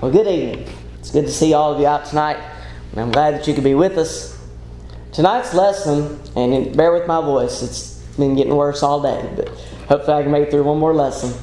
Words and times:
Well, 0.00 0.12
good 0.12 0.28
evening. 0.28 0.64
It's 1.00 1.10
good 1.10 1.24
to 1.26 1.32
see 1.32 1.54
all 1.54 1.74
of 1.74 1.80
you 1.80 1.86
out 1.88 2.04
tonight, 2.04 2.36
and 2.92 3.00
I'm 3.00 3.10
glad 3.10 3.34
that 3.34 3.48
you 3.48 3.54
could 3.54 3.64
be 3.64 3.74
with 3.74 3.98
us. 3.98 4.38
Tonight's 5.10 5.52
lesson, 5.54 6.20
and 6.36 6.76
bear 6.76 6.92
with 6.92 7.08
my 7.08 7.20
voice, 7.20 7.64
it's 7.64 7.94
been 8.16 8.36
getting 8.36 8.54
worse 8.54 8.84
all 8.84 9.02
day, 9.02 9.28
but 9.34 9.48
hopefully 9.88 10.18
I 10.18 10.22
can 10.22 10.30
make 10.30 10.46
it 10.46 10.50
through 10.52 10.62
one 10.62 10.78
more 10.78 10.94
lesson. 10.94 11.34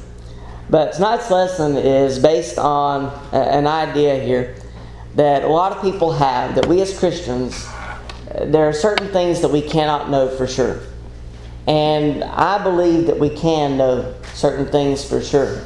But 0.69 0.93
tonight's 0.93 1.29
lesson 1.29 1.75
is 1.75 2.17
based 2.17 2.57
on 2.57 3.11
an 3.33 3.67
idea 3.67 4.23
here 4.23 4.55
that 5.15 5.43
a 5.43 5.49
lot 5.49 5.73
of 5.73 5.81
people 5.81 6.13
have 6.13 6.55
that 6.55 6.65
we 6.65 6.79
as 6.79 6.97
Christians, 6.97 7.67
uh, 7.67 8.45
there 8.45 8.69
are 8.69 8.73
certain 8.73 9.09
things 9.09 9.41
that 9.41 9.49
we 9.49 9.63
cannot 9.63 10.09
know 10.09 10.29
for 10.29 10.47
sure. 10.47 10.79
And 11.67 12.23
I 12.23 12.63
believe 12.63 13.07
that 13.07 13.19
we 13.19 13.31
can 13.31 13.75
know 13.75 14.15
certain 14.33 14.67
things 14.67 15.03
for 15.03 15.21
sure. 15.21 15.61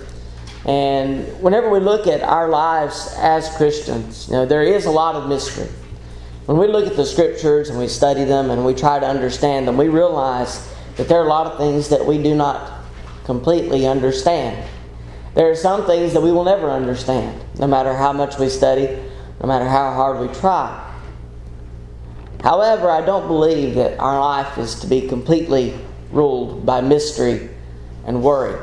And 0.66 1.26
whenever 1.42 1.70
we 1.70 1.80
look 1.80 2.08
at 2.08 2.22
our 2.22 2.50
lives 2.50 3.14
as 3.18 3.56
Christians, 3.56 4.28
you 4.28 4.34
know, 4.34 4.46
there 4.46 4.64
is 4.64 4.86
a 4.86 4.92
lot 4.92 5.16
of 5.16 5.30
mystery. 5.30 5.70
When 6.46 6.58
we 6.58 6.68
look 6.68 6.88
at 6.88 6.96
the 6.96 7.06
scriptures 7.06 7.70
and 7.70 7.80
we 7.80 7.88
study 7.88 8.26
them 8.26 8.50
and 8.50 8.66
we 8.66 8.74
try 8.74 9.00
to 9.00 9.06
understand 9.06 9.68
them, 9.68 9.78
we 9.78 9.88
realize 9.88 10.68
that 10.98 11.08
there 11.08 11.22
are 11.22 11.26
a 11.26 11.30
lot 11.30 11.48
of 11.48 11.58
things 11.58 11.90
that 11.90 12.06
we 12.06 12.22
do 12.22 12.36
not 12.36 12.84
completely 13.24 13.88
understand. 13.88 14.68
There 15.36 15.50
are 15.50 15.56
some 15.56 15.86
things 15.86 16.14
that 16.14 16.22
we 16.22 16.32
will 16.32 16.44
never 16.44 16.70
understand, 16.70 17.40
no 17.60 17.68
matter 17.68 17.94
how 17.94 18.12
much 18.12 18.38
we 18.38 18.50
study, 18.50 19.00
no 19.40 19.48
matter 19.48 19.66
how 19.66 19.94
hard 19.94 20.20
we 20.20 20.34
try. 20.40 20.86
However, 22.44 22.90
I 22.90 23.06
don't 23.06 23.28
believe 23.28 23.76
that 23.76 24.00
our 24.00 24.20
life 24.20 24.58
is 24.58 24.76
to 24.82 24.88
be 24.88 25.08
completely 25.08 25.78
ruled 26.12 26.66
by 26.66 26.82
mystery 26.82 27.50
and 28.06 28.24
worry. 28.24 28.60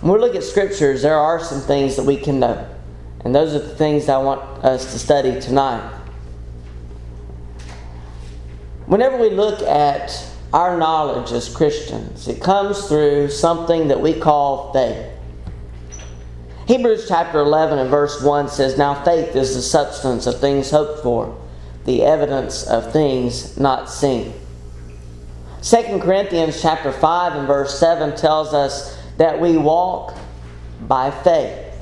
When 0.00 0.14
we 0.14 0.18
look 0.18 0.34
at 0.34 0.42
scriptures, 0.42 1.02
there 1.02 1.18
are 1.18 1.42
some 1.42 1.60
things 1.60 1.96
that 1.96 2.04
we 2.04 2.16
can 2.16 2.40
know. 2.40 2.66
And 3.22 3.34
those 3.34 3.54
are 3.54 3.58
the 3.58 3.74
things 3.74 4.08
I 4.08 4.18
want 4.18 4.40
us 4.64 4.92
to 4.92 4.98
study 4.98 5.40
tonight. 5.40 5.98
Whenever 8.86 9.18
we 9.18 9.30
look 9.30 9.60
at 9.60 10.26
our 10.52 10.78
knowledge 10.78 11.30
as 11.32 11.54
Christians, 11.54 12.28
it 12.28 12.42
comes 12.42 12.88
through 12.88 13.28
something 13.28 13.88
that 13.88 14.00
we 14.00 14.18
call 14.18 14.72
faith. 14.72 15.06
Hebrews 16.66 17.06
chapter 17.06 17.40
11 17.40 17.78
and 17.78 17.90
verse 17.90 18.22
1 18.22 18.48
says, 18.48 18.78
Now 18.78 19.04
faith 19.04 19.36
is 19.36 19.54
the 19.54 19.62
substance 19.62 20.26
of 20.26 20.40
things 20.40 20.70
hoped 20.70 21.02
for, 21.02 21.36
the 21.84 22.02
evidence 22.04 22.66
of 22.66 22.92
things 22.92 23.58
not 23.58 23.90
seen. 23.90 24.32
2 25.62 25.98
Corinthians 26.00 26.62
chapter 26.62 26.90
5 26.90 27.34
and 27.34 27.46
verse 27.46 27.78
7 27.78 28.16
tells 28.16 28.54
us 28.54 28.99
that 29.20 29.38
we 29.38 29.58
walk 29.58 30.16
by 30.88 31.10
faith 31.10 31.74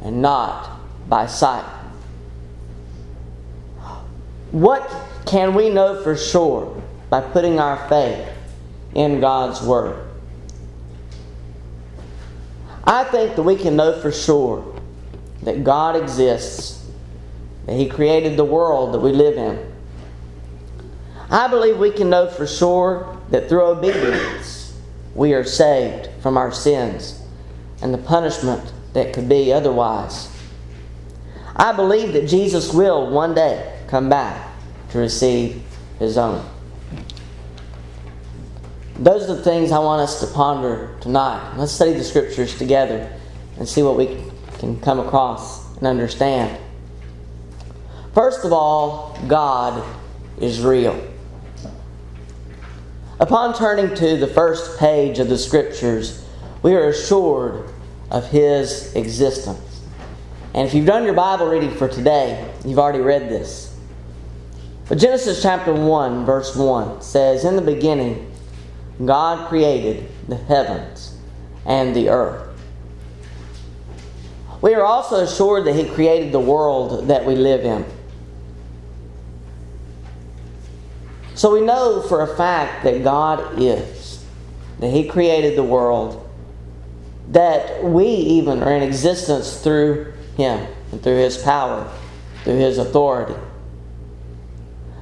and 0.00 0.22
not 0.22 0.80
by 1.10 1.26
sight. 1.26 1.62
What 4.50 4.90
can 5.26 5.52
we 5.52 5.68
know 5.68 6.02
for 6.02 6.16
sure 6.16 6.82
by 7.10 7.20
putting 7.20 7.60
our 7.60 7.86
faith 7.90 8.26
in 8.94 9.20
God's 9.20 9.60
Word? 9.60 10.08
I 12.84 13.04
think 13.04 13.36
that 13.36 13.42
we 13.42 13.56
can 13.56 13.76
know 13.76 14.00
for 14.00 14.10
sure 14.10 14.64
that 15.42 15.64
God 15.64 15.96
exists, 15.96 16.82
that 17.66 17.74
He 17.74 17.90
created 17.90 18.38
the 18.38 18.44
world 18.44 18.94
that 18.94 19.00
we 19.00 19.12
live 19.12 19.36
in. 19.36 19.70
I 21.30 21.46
believe 21.46 21.76
we 21.76 21.90
can 21.90 22.08
know 22.08 22.26
for 22.26 22.46
sure 22.46 23.20
that 23.28 23.50
through 23.50 23.66
obedience 23.66 24.74
we 25.14 25.34
are 25.34 25.44
saved 25.44 26.08
from 26.24 26.38
our 26.38 26.50
sins 26.50 27.20
and 27.82 27.92
the 27.92 27.98
punishment 27.98 28.72
that 28.94 29.12
could 29.12 29.28
be 29.28 29.52
otherwise. 29.52 30.34
I 31.54 31.72
believe 31.72 32.14
that 32.14 32.26
Jesus 32.26 32.72
will 32.72 33.10
one 33.10 33.34
day 33.34 33.78
come 33.88 34.08
back 34.08 34.48
to 34.88 34.98
receive 34.98 35.62
his 35.98 36.16
own. 36.16 36.42
Those 38.94 39.28
are 39.28 39.34
the 39.34 39.42
things 39.42 39.70
I 39.70 39.80
want 39.80 40.00
us 40.00 40.20
to 40.20 40.26
ponder 40.28 40.96
tonight. 41.02 41.56
Let's 41.58 41.72
study 41.72 41.92
the 41.92 42.02
scriptures 42.02 42.56
together 42.56 43.14
and 43.58 43.68
see 43.68 43.82
what 43.82 43.98
we 43.98 44.18
can 44.58 44.80
come 44.80 45.00
across 45.00 45.76
and 45.76 45.86
understand. 45.86 46.58
First 48.14 48.46
of 48.46 48.52
all, 48.54 49.20
God 49.28 49.84
is 50.40 50.62
real. 50.62 51.13
Upon 53.24 53.54
turning 53.54 53.94
to 53.94 54.18
the 54.18 54.26
first 54.26 54.78
page 54.78 55.18
of 55.18 55.30
the 55.30 55.38
Scriptures, 55.38 56.22
we 56.62 56.74
are 56.74 56.88
assured 56.88 57.70
of 58.10 58.28
His 58.28 58.94
existence. 58.94 59.80
And 60.52 60.68
if 60.68 60.74
you've 60.74 60.84
done 60.84 61.04
your 61.04 61.14
Bible 61.14 61.46
reading 61.46 61.70
for 61.70 61.88
today, 61.88 62.52
you've 62.66 62.78
already 62.78 63.00
read 63.00 63.30
this. 63.30 63.74
But 64.90 64.98
Genesis 64.98 65.40
chapter 65.40 65.72
1, 65.72 66.26
verse 66.26 66.54
1 66.54 67.00
says, 67.00 67.46
In 67.46 67.56
the 67.56 67.62
beginning, 67.62 68.30
God 69.02 69.48
created 69.48 70.06
the 70.28 70.36
heavens 70.36 71.16
and 71.64 71.96
the 71.96 72.10
earth. 72.10 72.46
We 74.60 74.74
are 74.74 74.84
also 74.84 75.24
assured 75.24 75.64
that 75.64 75.74
He 75.76 75.88
created 75.88 76.30
the 76.30 76.40
world 76.40 77.08
that 77.08 77.24
we 77.24 77.36
live 77.36 77.64
in. 77.64 77.86
So 81.34 81.52
we 81.52 81.60
know 81.60 82.00
for 82.02 82.22
a 82.22 82.36
fact 82.36 82.84
that 82.84 83.02
God 83.02 83.60
is, 83.60 84.24
that 84.78 84.90
He 84.90 85.08
created 85.08 85.56
the 85.56 85.64
world, 85.64 86.20
that 87.30 87.82
we 87.82 88.06
even 88.06 88.62
are 88.62 88.74
in 88.74 88.82
existence 88.82 89.60
through 89.60 90.12
Him 90.36 90.66
and 90.92 91.02
through 91.02 91.16
His 91.16 91.36
power, 91.38 91.90
through 92.44 92.58
His 92.58 92.78
authority. 92.78 93.34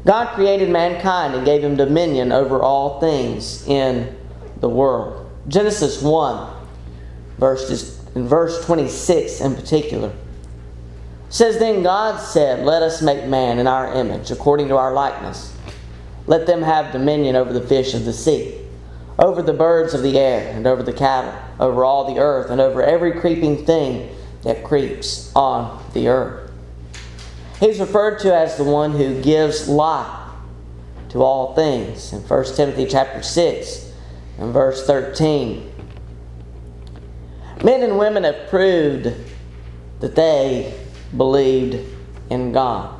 God 0.07 0.35
created 0.35 0.71
mankind 0.71 1.35
and 1.35 1.45
gave 1.45 1.63
him 1.63 1.77
dominion 1.77 2.33
over 2.33 2.61
all 2.61 2.99
things 2.99 3.65
in 3.69 4.17
the 4.59 4.69
world. 4.69 5.31
Genesis 5.47 6.03
1, 6.03 6.53
verses, 7.39 8.05
in 8.17 8.27
verse 8.27 8.65
26 8.65 9.41
in 9.41 9.55
particular, 9.55 10.13
says, 11.29 11.59
Then 11.59 11.85
God 11.85 12.19
said, 12.19 12.65
Let 12.65 12.83
us 12.83 13.01
make 13.01 13.27
man 13.27 13.61
in 13.61 13.69
our 13.69 13.95
image, 13.95 14.33
according 14.33 14.67
to 14.69 14.77
our 14.77 14.93
likeness 14.93 15.55
let 16.27 16.47
them 16.47 16.63
have 16.63 16.93
dominion 16.93 17.37
over 17.37 17.53
the 17.53 17.67
fish 17.67 17.95
of 17.95 18.05
the 18.05 18.13
sea, 18.13 18.59
over 19.19 19.43
the 19.43 19.53
birds 19.53 19.95
of 19.95 20.03
the 20.03 20.19
air, 20.19 20.55
and 20.55 20.67
over 20.67 20.83
the 20.83 20.93
cattle, 20.93 21.35
over 21.59 21.85
all 21.85 22.13
the 22.13 22.21
earth, 22.21 22.51
and 22.51 22.61
over 22.61 22.83
every 22.83 23.21
creeping 23.21 23.65
thing 23.65 24.15
that 24.43 24.65
creeps 24.65 25.33
on 25.35 25.83
the 25.93 26.09
earth. 26.09 26.51
He's 27.61 27.79
referred 27.79 28.19
to 28.21 28.35
as 28.35 28.57
the 28.57 28.65
one 28.65 28.93
who 28.93 29.23
gives 29.23 29.69
life 29.69 30.31
to 31.11 31.23
all 31.23 31.55
things 31.55 32.13
in 32.13 32.21
1 32.21 32.45
Timothy 32.57 32.87
chapter 32.87 33.23
6 33.23 33.93
and 34.39 34.53
verse 34.53 34.87
13. 34.87 35.71
Men 37.63 37.83
and 37.83 37.99
women 37.99 38.25
have 38.25 38.49
proved 38.49 39.15
that 40.01 40.17
they 40.17 40.75
believed 41.17 41.89
in 42.31 42.51
God. 42.53 42.99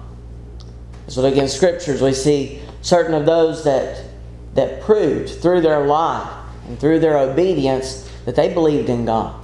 Look 1.17 1.37
in 1.37 1.49
scriptures, 1.49 2.01
we 2.01 2.15
see 2.15 2.62
certain 2.83 3.15
of 3.15 3.25
those 3.25 3.65
that, 3.65 4.05
that 4.55 4.83
proved 4.83 5.41
through 5.41 5.63
their 5.63 5.87
life 5.87 6.31
and 6.67 6.79
through 6.79 6.99
their 6.99 7.17
obedience 7.17 8.11
that 8.25 8.37
they 8.37 8.53
believed 8.53 8.89
in 8.89 9.07
God. 9.07 9.43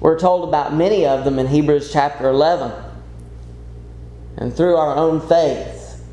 We're 0.00 0.18
told 0.18 0.48
about 0.48 0.74
many 0.74 1.06
of 1.06 1.24
them 1.24 1.38
in 1.38 1.46
Hebrews 1.46 1.92
chapter 1.92 2.28
11. 2.28 2.72
And 4.36 4.54
through 4.54 4.76
our 4.76 4.94
own 4.94 5.26
faith, 5.26 6.04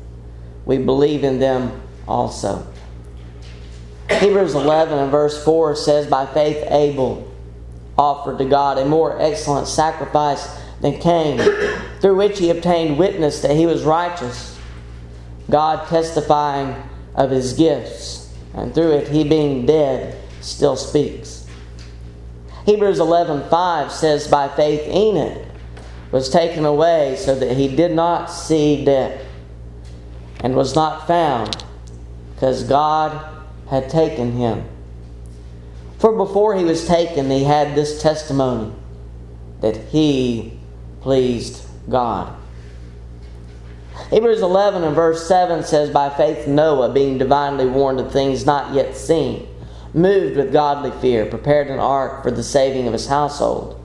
we 0.64 0.78
believe 0.78 1.24
in 1.24 1.38
them 1.38 1.82
also. 2.08 2.66
Hebrews 4.08 4.54
11 4.54 4.98
and 4.98 5.10
verse 5.10 5.42
4 5.44 5.76
says, 5.76 6.06
By 6.06 6.26
faith 6.26 6.64
Abel 6.70 7.30
offered 7.98 8.38
to 8.38 8.44
God 8.44 8.78
a 8.78 8.84
more 8.84 9.20
excellent 9.20 9.68
sacrifice 9.68 10.46
than 10.80 10.98
Cain, 10.98 11.38
through 12.00 12.16
which 12.16 12.38
he 12.38 12.50
obtained 12.50 12.98
witness 12.98 13.40
that 13.40 13.56
he 13.56 13.66
was 13.66 13.84
righteous 13.84 14.53
God 15.50 15.86
testifying 15.88 16.74
of 17.14 17.30
his 17.30 17.52
gifts, 17.52 18.32
and 18.54 18.74
through 18.74 18.92
it 18.92 19.08
he 19.08 19.24
being 19.24 19.66
dead 19.66 20.16
still 20.40 20.76
speaks. 20.76 21.46
Hebrews 22.66 22.98
11:5 22.98 23.90
says 23.90 24.26
by 24.26 24.48
faith 24.48 24.88
Enoch 24.88 25.42
was 26.10 26.30
taken 26.30 26.64
away 26.64 27.16
so 27.18 27.34
that 27.34 27.56
he 27.56 27.74
did 27.74 27.92
not 27.92 28.30
see 28.30 28.84
death 28.84 29.20
and 30.40 30.54
was 30.54 30.74
not 30.74 31.06
found 31.06 31.64
because 32.34 32.62
God 32.64 33.20
had 33.68 33.90
taken 33.90 34.32
him. 34.32 34.64
For 35.98 36.12
before 36.12 36.54
he 36.54 36.64
was 36.64 36.86
taken 36.86 37.30
he 37.30 37.44
had 37.44 37.74
this 37.74 38.02
testimony 38.02 38.72
that 39.60 39.76
he 39.76 40.58
pleased 41.00 41.66
God. 41.88 42.34
Hebrews 44.10 44.42
11 44.42 44.84
and 44.84 44.94
verse 44.94 45.26
7 45.26 45.64
says, 45.64 45.90
By 45.90 46.10
faith 46.10 46.46
Noah, 46.46 46.92
being 46.92 47.18
divinely 47.18 47.66
warned 47.66 48.00
of 48.00 48.12
things 48.12 48.44
not 48.46 48.74
yet 48.74 48.96
seen, 48.96 49.48
moved 49.92 50.36
with 50.36 50.52
godly 50.52 50.90
fear, 51.00 51.26
prepared 51.26 51.68
an 51.68 51.78
ark 51.78 52.22
for 52.22 52.30
the 52.30 52.42
saving 52.42 52.86
of 52.86 52.92
his 52.92 53.06
household. 53.06 53.80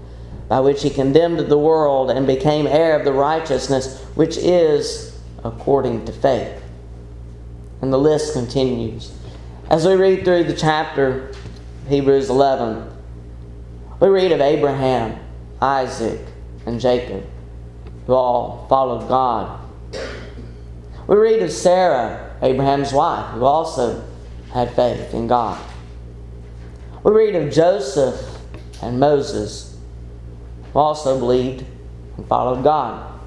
by 0.49 0.59
which 0.59 0.81
he 0.81 0.89
condemned 0.89 1.39
the 1.39 1.57
world 1.57 2.09
and 2.09 2.25
became 2.25 2.65
heir 2.65 2.97
of 2.97 3.05
the 3.05 3.13
righteousness 3.13 4.01
which 4.15 4.35
is 4.37 5.15
according 5.43 6.03
to 6.05 6.11
faith. 6.11 6.61
And 7.81 7.93
the 7.93 7.99
list 7.99 8.33
continues. 8.33 9.13
As 9.69 9.85
we 9.85 9.93
read 9.93 10.25
through 10.25 10.45
the 10.45 10.55
chapter, 10.55 11.31
Hebrews 11.87 12.31
11, 12.31 12.91
we 13.99 14.07
read 14.07 14.31
of 14.31 14.41
Abraham, 14.41 15.19
Isaac, 15.61 16.19
and 16.65 16.79
Jacob, 16.81 17.23
who 18.07 18.13
all 18.13 18.65
followed 18.67 19.07
God. 19.07 19.59
We 21.09 21.15
read 21.15 21.41
of 21.41 21.51
Sarah, 21.51 22.37
Abraham's 22.43 22.93
wife, 22.93 23.33
who 23.33 23.43
also 23.43 24.07
had 24.51 24.71
faith 24.75 25.11
in 25.13 25.25
God. 25.25 25.59
We 27.03 27.11
read 27.11 27.35
of 27.35 27.51
Joseph 27.51 28.21
and 28.83 28.99
Moses, 28.99 29.75
who 30.71 30.77
also 30.77 31.17
believed 31.17 31.65
and 32.15 32.27
followed 32.27 32.63
God. 32.63 33.19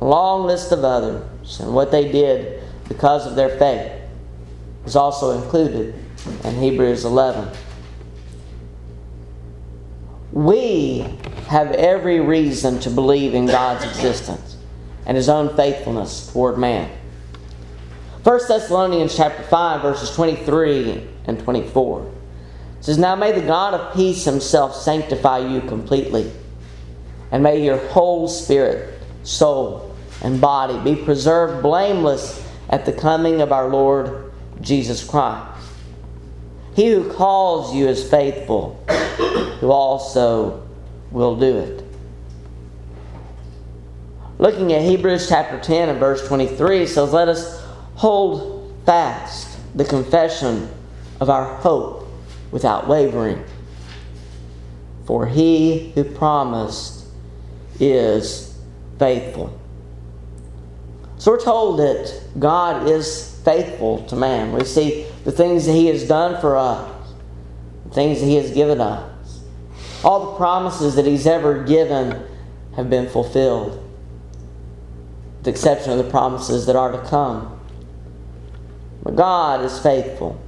A 0.00 0.06
long 0.06 0.46
list 0.46 0.72
of 0.72 0.84
others 0.84 1.60
and 1.60 1.74
what 1.74 1.90
they 1.90 2.10
did 2.10 2.62
because 2.88 3.26
of 3.26 3.36
their 3.36 3.50
faith 3.58 3.92
is 4.86 4.96
also 4.96 5.42
included 5.42 5.94
in 6.44 6.54
Hebrews 6.54 7.04
11. 7.04 7.46
We 10.32 11.00
have 11.48 11.72
every 11.72 12.20
reason 12.20 12.78
to 12.80 12.90
believe 12.90 13.34
in 13.34 13.44
God's 13.44 13.84
existence 13.84 14.47
and 15.08 15.16
his 15.16 15.28
own 15.28 15.56
faithfulness 15.56 16.30
toward 16.32 16.58
man. 16.58 16.88
1 18.22 18.40
Thessalonians 18.46 19.16
chapter 19.16 19.42
5 19.42 19.82
verses 19.82 20.14
23 20.14 21.08
and 21.24 21.40
24 21.40 22.12
says 22.80 22.98
now 22.98 23.16
may 23.16 23.32
the 23.32 23.40
God 23.40 23.74
of 23.74 23.94
peace 23.94 24.24
himself 24.24 24.76
sanctify 24.76 25.38
you 25.38 25.62
completely 25.62 26.30
and 27.30 27.42
may 27.42 27.64
your 27.64 27.78
whole 27.88 28.28
spirit, 28.28 29.00
soul, 29.22 29.94
and 30.22 30.40
body 30.40 30.78
be 30.78 31.02
preserved 31.02 31.62
blameless 31.62 32.46
at 32.68 32.84
the 32.84 32.92
coming 32.92 33.40
of 33.40 33.52
our 33.52 33.68
Lord 33.68 34.32
Jesus 34.60 35.04
Christ. 35.04 35.46
He 36.74 36.92
who 36.92 37.12
calls 37.12 37.74
you 37.74 37.88
is 37.88 38.08
faithful, 38.08 38.82
who 39.60 39.70
also 39.70 40.66
will 41.10 41.36
do 41.36 41.58
it. 41.58 41.87
Looking 44.38 44.72
at 44.72 44.82
Hebrews 44.82 45.28
chapter 45.28 45.58
10 45.58 45.88
and 45.88 45.98
verse 45.98 46.26
23 46.28 46.86
says, 46.86 47.12
Let 47.12 47.28
us 47.28 47.64
hold 47.96 48.72
fast 48.86 49.58
the 49.76 49.84
confession 49.84 50.68
of 51.20 51.28
our 51.28 51.56
hope 51.56 52.08
without 52.52 52.86
wavering. 52.86 53.44
For 55.06 55.26
he 55.26 55.90
who 55.94 56.04
promised 56.04 57.06
is 57.80 58.56
faithful. 58.98 59.58
So 61.18 61.32
we're 61.32 61.40
told 61.40 61.80
that 61.80 62.22
God 62.38 62.88
is 62.88 63.40
faithful 63.44 64.04
to 64.06 64.16
man. 64.16 64.52
We 64.52 64.64
see 64.64 65.06
the 65.24 65.32
things 65.32 65.66
that 65.66 65.72
He 65.72 65.86
has 65.88 66.06
done 66.06 66.40
for 66.40 66.56
us, 66.56 66.88
the 67.84 67.90
things 67.90 68.20
that 68.20 68.26
He 68.26 68.36
has 68.36 68.52
given 68.52 68.80
us. 68.80 69.40
All 70.04 70.30
the 70.30 70.36
promises 70.36 70.94
that 70.94 71.06
He's 71.06 71.26
ever 71.26 71.64
given 71.64 72.24
have 72.76 72.88
been 72.88 73.08
fulfilled, 73.08 73.84
the 75.42 75.50
exception 75.50 75.92
of 75.92 75.98
the 75.98 76.10
promises 76.10 76.66
that 76.66 76.76
are 76.76 76.92
to 76.92 76.98
come. 77.08 77.60
But 79.02 79.16
God 79.16 79.64
is 79.64 79.78
faithful. 79.78 80.40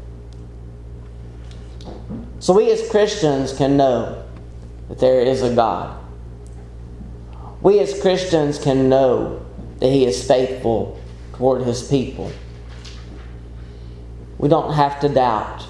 So 2.41 2.55
we 2.55 2.71
as 2.71 2.89
Christians 2.91 3.53
can 3.53 3.77
know 3.77 4.25
that 4.89 4.99
there 4.99 5.21
is 5.21 5.43
a 5.43 5.55
God. 5.55 5.97
We 7.63 7.79
as 7.81 8.01
Christians 8.01 8.59
can 8.59 8.89
know 8.89 9.45
that 9.79 9.89
He 9.89 10.07
is 10.07 10.27
faithful 10.27 10.99
toward 11.35 11.63
His 11.63 11.87
people. 11.87 12.33
We 14.39 14.49
don't 14.49 14.73
have 14.73 15.01
to 15.01 15.09
doubt 15.09 15.67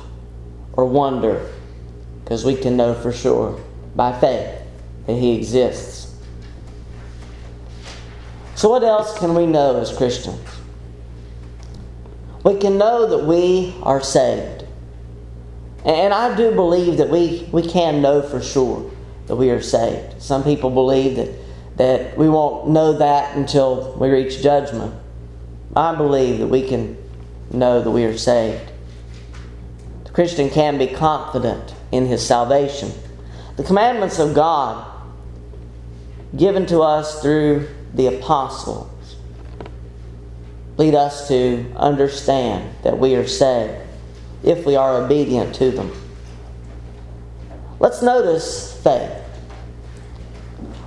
or 0.73 0.85
wonder 0.85 1.51
because 2.23 2.45
we 2.45 2.55
can 2.55 2.77
know 2.77 2.95
for 2.95 3.13
sure 3.13 3.61
by 3.97 4.19
faith 4.19 4.57
that 5.07 5.17
He 5.17 5.37
exists. 5.37 6.00
So, 8.61 8.69
what 8.69 8.85
else 8.85 9.19
can 9.19 9.35
we 9.35 9.47
know 9.47 9.81
as 9.81 9.91
Christians? 9.91 10.39
We 12.45 12.59
can 12.59 12.77
know 12.77 13.07
that 13.07 13.25
we 13.25 13.75
are 13.83 14.03
saved. 14.03 14.67
And 15.87 16.13
I 16.13 16.37
do 16.37 16.51
believe 16.55 16.99
that 16.99 17.09
we, 17.09 17.49
we 17.53 17.67
can 17.67 18.03
know 18.03 18.21
for 18.21 18.43
sure 18.43 18.91
that 19.29 19.37
we 19.37 19.49
are 19.49 19.63
saved. 19.63 20.21
Some 20.21 20.45
people 20.45 20.69
believe 20.69 21.17
that, 21.17 21.31
that 21.79 22.19
we 22.19 22.29
won't 22.29 22.69
know 22.69 22.93
that 22.99 23.35
until 23.35 23.95
we 23.95 24.11
reach 24.11 24.43
judgment. 24.43 24.95
I 25.75 25.95
believe 25.95 26.41
that 26.41 26.49
we 26.49 26.69
can 26.69 26.99
know 27.51 27.81
that 27.81 27.91
we 27.91 28.05
are 28.05 28.19
saved. 28.19 28.71
The 30.05 30.11
Christian 30.11 30.51
can 30.51 30.77
be 30.77 30.87
confident 30.87 31.75
in 31.93 32.05
his 32.05 32.27
salvation. 32.27 32.93
The 33.57 33.65
commandments 33.65 34.19
of 34.19 34.35
God 34.35 34.87
given 36.37 36.67
to 36.67 36.81
us 36.81 37.23
through 37.23 37.67
the 37.95 38.07
apostles 38.07 39.17
lead 40.77 40.95
us 40.95 41.29
to 41.29 41.71
understand 41.77 42.75
that 42.83 42.99
we 42.99 43.15
are 43.15 43.27
saved 43.27 43.75
if 44.43 44.65
we 44.65 44.77
are 44.77 45.03
obedient 45.03 45.55
to 45.55 45.71
them. 45.71 45.93
Let's 47.79 48.03
notice 48.03 48.81
faith. 48.83 49.13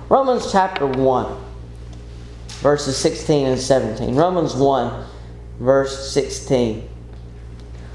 Romans 0.08 0.50
chapter 0.50 0.86
1, 0.86 1.44
verses 2.60 2.96
16 2.96 3.46
and 3.46 3.60
17. 3.60 4.14
Romans 4.14 4.54
1, 4.54 5.06
verse 5.60 6.12
16 6.12 6.88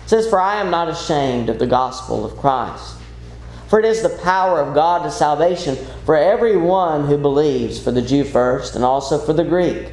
says, 0.06 0.28
For 0.30 0.40
I 0.42 0.60
am 0.60 0.72
not 0.72 0.90
ashamed 0.90 1.50
of 1.50 1.60
the 1.60 1.68
gospel 1.68 2.26
of 2.26 2.38
Christ. 2.38 2.96
For 3.70 3.80
it 3.80 3.86
is 3.86 4.02
the 4.02 4.10
power 4.10 4.60
of 4.60 4.74
God 4.74 5.04
to 5.04 5.12
salvation 5.12 5.78
for 6.04 6.18
everyone 6.18 7.06
who 7.06 7.20
believes, 7.20 7.82
for 7.82 7.92
the 7.92 8.02
Jew 8.02 8.24
first, 8.24 8.76
and 8.76 8.84
also 8.84 9.20
for 9.20 9.32
the 9.32 9.44
Greek. 9.44 9.92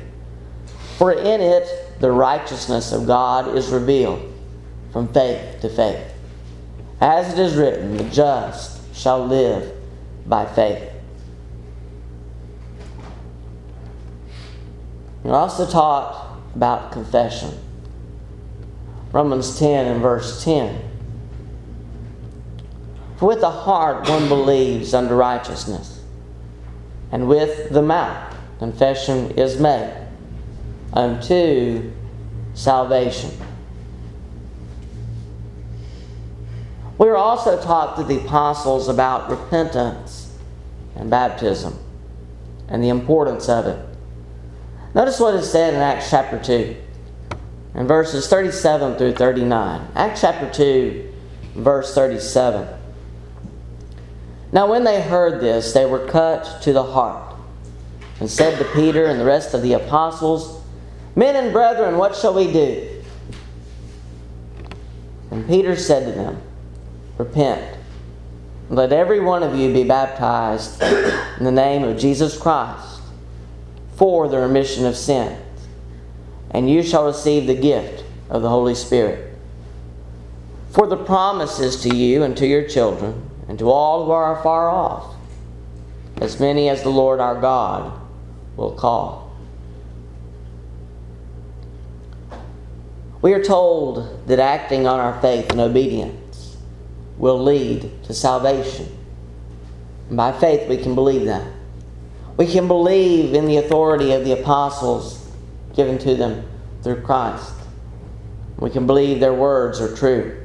For 0.96 1.12
in 1.12 1.42
it 1.42 1.68
the 2.00 2.10
righteousness 2.10 2.92
of 2.92 3.06
God 3.06 3.54
is 3.54 3.68
revealed 3.68 4.32
from 4.92 5.12
faith 5.12 5.60
to 5.60 5.68
faith. 5.68 6.02
As 7.02 7.34
it 7.34 7.38
is 7.38 7.54
written, 7.54 7.98
the 7.98 8.04
just 8.04 8.80
shall 8.94 9.26
live 9.26 9.74
by 10.24 10.46
faith. 10.46 10.90
We're 15.22 15.34
also 15.34 15.68
taught 15.68 16.38
about 16.54 16.92
confession. 16.92 17.58
Romans 19.12 19.58
10 19.58 19.86
and 19.86 20.00
verse 20.00 20.42
10. 20.42 20.85
For 23.16 23.28
with 23.28 23.40
the 23.40 23.50
heart 23.50 24.08
one 24.08 24.28
believes 24.28 24.92
unto 24.92 25.14
righteousness, 25.14 26.02
and 27.10 27.28
with 27.28 27.70
the 27.70 27.82
mouth 27.82 28.36
confession 28.58 29.30
is 29.32 29.58
made 29.58 29.94
unto 30.92 31.90
salvation. 32.54 33.30
We 36.98 37.06
were 37.06 37.16
also 37.16 37.60
taught 37.62 37.96
through 37.96 38.04
the 38.04 38.24
apostles 38.24 38.88
about 38.88 39.30
repentance 39.30 40.34
and 40.94 41.10
baptism 41.10 41.78
and 42.68 42.82
the 42.82 42.88
importance 42.88 43.48
of 43.48 43.66
it. 43.66 43.78
Notice 44.94 45.20
what 45.20 45.34
is 45.34 45.50
said 45.50 45.74
in 45.74 45.80
Acts 45.80 46.08
chapter 46.08 46.42
2 46.42 46.76
and 47.74 47.86
verses 47.86 48.28
37 48.28 48.96
through 48.96 49.12
39. 49.12 49.88
Acts 49.94 50.22
chapter 50.22 50.50
2, 50.50 51.12
verse 51.56 51.94
37. 51.94 52.75
Now, 54.52 54.70
when 54.70 54.84
they 54.84 55.02
heard 55.02 55.40
this, 55.40 55.72
they 55.72 55.86
were 55.86 56.06
cut 56.06 56.62
to 56.62 56.72
the 56.72 56.82
heart 56.82 57.34
and 58.20 58.30
said 58.30 58.58
to 58.58 58.64
Peter 58.72 59.06
and 59.06 59.20
the 59.20 59.24
rest 59.24 59.54
of 59.54 59.62
the 59.62 59.74
apostles, 59.74 60.64
Men 61.14 61.36
and 61.36 61.52
brethren, 61.52 61.96
what 61.98 62.14
shall 62.14 62.34
we 62.34 62.52
do? 62.52 63.02
And 65.30 65.46
Peter 65.46 65.76
said 65.76 66.06
to 66.06 66.12
them, 66.12 66.42
Repent. 67.18 67.78
And 68.68 68.76
Let 68.76 68.92
every 68.92 69.20
one 69.20 69.42
of 69.42 69.56
you 69.56 69.72
be 69.72 69.84
baptized 69.84 70.82
in 70.82 71.44
the 71.44 71.52
name 71.52 71.82
of 71.82 71.98
Jesus 71.98 72.38
Christ 72.38 73.00
for 73.96 74.28
the 74.28 74.38
remission 74.38 74.84
of 74.84 74.96
sins 74.96 75.42
and 76.50 76.70
you 76.70 76.82
shall 76.82 77.04
receive 77.04 77.46
the 77.46 77.54
gift 77.54 78.04
of 78.30 78.42
the 78.42 78.48
Holy 78.48 78.74
Spirit. 78.74 79.34
For 80.70 80.86
the 80.86 80.96
promises 80.96 81.82
to 81.82 81.94
you 81.94 82.22
and 82.22 82.36
to 82.36 82.46
your 82.46 82.66
children, 82.66 83.25
and 83.48 83.58
to 83.58 83.70
all 83.70 84.04
who 84.04 84.10
are 84.10 84.42
far 84.42 84.70
off, 84.70 85.14
as 86.20 86.40
many 86.40 86.68
as 86.68 86.82
the 86.82 86.90
Lord 86.90 87.20
our 87.20 87.40
God 87.40 87.92
will 88.56 88.72
call. 88.72 89.26
We 93.22 93.32
are 93.32 93.42
told 93.42 94.26
that 94.28 94.38
acting 94.38 94.86
on 94.86 95.00
our 95.00 95.20
faith 95.20 95.50
and 95.50 95.60
obedience 95.60 96.56
will 97.18 97.42
lead 97.42 98.04
to 98.04 98.14
salvation. 98.14 98.86
And 100.08 100.16
by 100.16 100.32
faith, 100.32 100.68
we 100.68 100.76
can 100.76 100.94
believe 100.94 101.24
that. 101.24 101.46
We 102.36 102.46
can 102.46 102.68
believe 102.68 103.34
in 103.34 103.46
the 103.46 103.56
authority 103.56 104.12
of 104.12 104.24
the 104.24 104.32
apostles 104.32 105.28
given 105.74 105.98
to 105.98 106.14
them 106.14 106.46
through 106.82 107.02
Christ. 107.02 107.54
We 108.58 108.70
can 108.70 108.86
believe 108.86 109.20
their 109.20 109.34
words 109.34 109.80
are 109.80 109.94
true. 109.94 110.35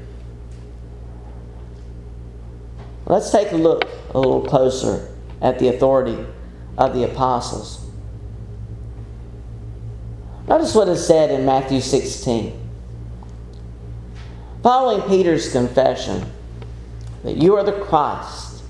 Let's 3.11 3.29
take 3.29 3.51
a 3.51 3.57
look 3.57 3.83
a 4.11 4.17
little 4.17 4.41
closer 4.41 5.13
at 5.41 5.59
the 5.59 5.67
authority 5.67 6.17
of 6.77 6.93
the 6.93 7.03
apostles. 7.03 7.85
Notice 10.47 10.73
what 10.73 10.87
is 10.87 11.05
said 11.05 11.29
in 11.29 11.45
Matthew 11.45 11.81
16. 11.81 12.57
Following 14.63 15.09
Peter's 15.09 15.51
confession 15.51 16.23
that 17.25 17.35
you 17.35 17.57
are 17.57 17.65
the 17.65 17.81
Christ, 17.81 18.63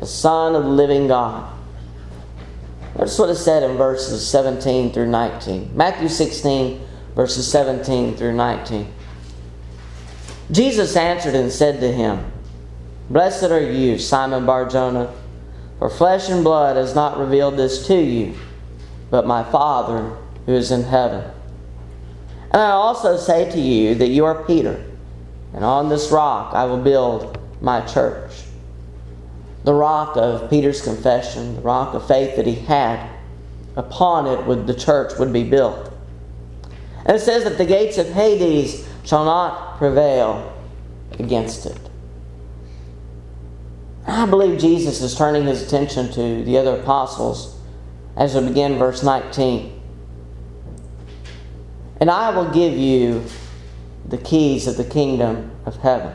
the 0.00 0.06
Son 0.06 0.54
of 0.54 0.64
the 0.64 0.70
living 0.70 1.06
God. 1.08 1.52
Notice 2.96 3.18
what 3.18 3.28
is 3.28 3.44
said 3.44 3.62
in 3.62 3.76
verses 3.76 4.26
17 4.26 4.94
through 4.94 5.08
19. 5.08 5.76
Matthew 5.76 6.08
16, 6.08 6.80
verses 7.14 7.46
17 7.52 8.16
through 8.16 8.32
19. 8.32 8.90
Jesus 10.50 10.96
answered 10.96 11.34
and 11.34 11.52
said 11.52 11.78
to 11.80 11.92
him, 11.92 12.31
Blessed 13.12 13.50
are 13.50 13.60
you, 13.60 13.98
Simon 13.98 14.46
Barjona, 14.46 15.12
for 15.78 15.90
flesh 15.90 16.30
and 16.30 16.42
blood 16.42 16.76
has 16.76 16.94
not 16.94 17.18
revealed 17.18 17.58
this 17.58 17.86
to 17.86 17.94
you, 17.94 18.34
but 19.10 19.26
my 19.26 19.44
Father 19.44 20.16
who 20.46 20.54
is 20.54 20.70
in 20.70 20.84
heaven. 20.84 21.22
And 22.52 22.62
I 22.62 22.70
also 22.70 23.18
say 23.18 23.50
to 23.50 23.60
you 23.60 23.94
that 23.96 24.08
you 24.08 24.24
are 24.24 24.42
Peter, 24.44 24.82
and 25.52 25.62
on 25.62 25.90
this 25.90 26.10
rock 26.10 26.54
I 26.54 26.64
will 26.64 26.78
build 26.78 27.38
my 27.60 27.82
church. 27.82 28.32
The 29.64 29.74
rock 29.74 30.16
of 30.16 30.48
Peter's 30.48 30.80
confession, 30.80 31.56
the 31.56 31.60
rock 31.60 31.92
of 31.92 32.08
faith 32.08 32.36
that 32.36 32.46
he 32.46 32.54
had, 32.54 33.10
upon 33.76 34.26
it 34.26 34.46
would 34.46 34.66
the 34.66 34.74
church 34.74 35.18
would 35.18 35.34
be 35.34 35.44
built. 35.44 35.92
And 37.04 37.14
it 37.14 37.20
says 37.20 37.44
that 37.44 37.58
the 37.58 37.66
gates 37.66 37.98
of 37.98 38.08
Hades 38.08 38.88
shall 39.04 39.26
not 39.26 39.76
prevail 39.76 40.50
against 41.18 41.66
it. 41.66 41.91
I 44.06 44.26
believe 44.26 44.58
Jesus 44.58 45.00
is 45.00 45.14
turning 45.14 45.46
his 45.46 45.62
attention 45.62 46.10
to 46.12 46.44
the 46.44 46.58
other 46.58 46.80
apostles 46.80 47.58
as 48.16 48.34
we 48.34 48.48
begin 48.48 48.78
verse 48.78 49.02
19. 49.02 49.80
And 52.00 52.10
I 52.10 52.30
will 52.30 52.50
give 52.50 52.76
you 52.76 53.24
the 54.08 54.18
keys 54.18 54.66
of 54.66 54.76
the 54.76 54.84
kingdom 54.84 55.52
of 55.64 55.76
heaven. 55.76 56.14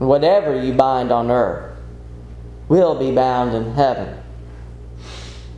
And 0.00 0.08
whatever 0.08 0.60
you 0.60 0.72
bind 0.72 1.12
on 1.12 1.30
earth 1.30 1.76
will 2.68 2.98
be 2.98 3.12
bound 3.12 3.54
in 3.54 3.74
heaven. 3.74 4.20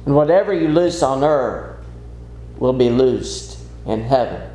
And 0.05 0.15
whatever 0.15 0.53
you 0.53 0.69
loose 0.69 1.03
on 1.03 1.25
earth 1.25 1.79
will 2.59 2.73
be 2.73 2.91
loosed 2.91 3.59
in 3.87 4.03
heaven. 4.03 4.51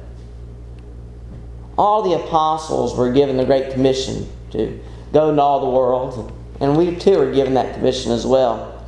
All 1.77 2.03
the 2.03 2.13
apostles 2.13 2.95
were 2.95 3.11
given 3.11 3.37
the 3.37 3.45
Great 3.45 3.73
Commission 3.73 4.29
to 4.51 4.79
go 5.15 5.29
into 5.29 5.41
all 5.41 5.61
the 5.61 5.69
world. 5.69 6.37
And 6.59 6.75
we 6.75 6.93
too 6.97 7.17
are 7.19 7.31
given 7.31 7.53
that 7.53 7.73
commission 7.73 8.11
as 8.11 8.25
well. 8.25 8.85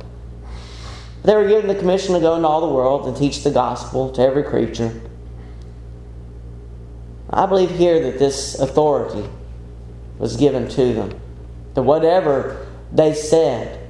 They 1.24 1.34
were 1.34 1.48
given 1.48 1.68
the 1.68 1.74
commission 1.74 2.14
to 2.14 2.20
go 2.20 2.36
into 2.36 2.46
all 2.46 2.60
the 2.60 2.72
world 2.72 3.08
and 3.08 3.16
teach 3.16 3.42
the 3.42 3.50
gospel 3.50 4.12
to 4.12 4.20
every 4.20 4.42
creature. 4.42 5.00
I 7.30 7.46
believe 7.46 7.70
here 7.70 8.02
that 8.02 8.18
this 8.18 8.58
authority 8.58 9.26
was 10.18 10.36
given 10.36 10.68
to 10.68 10.92
them. 10.92 11.18
That 11.72 11.82
whatever 11.82 12.66
they 12.92 13.14
said 13.14 13.88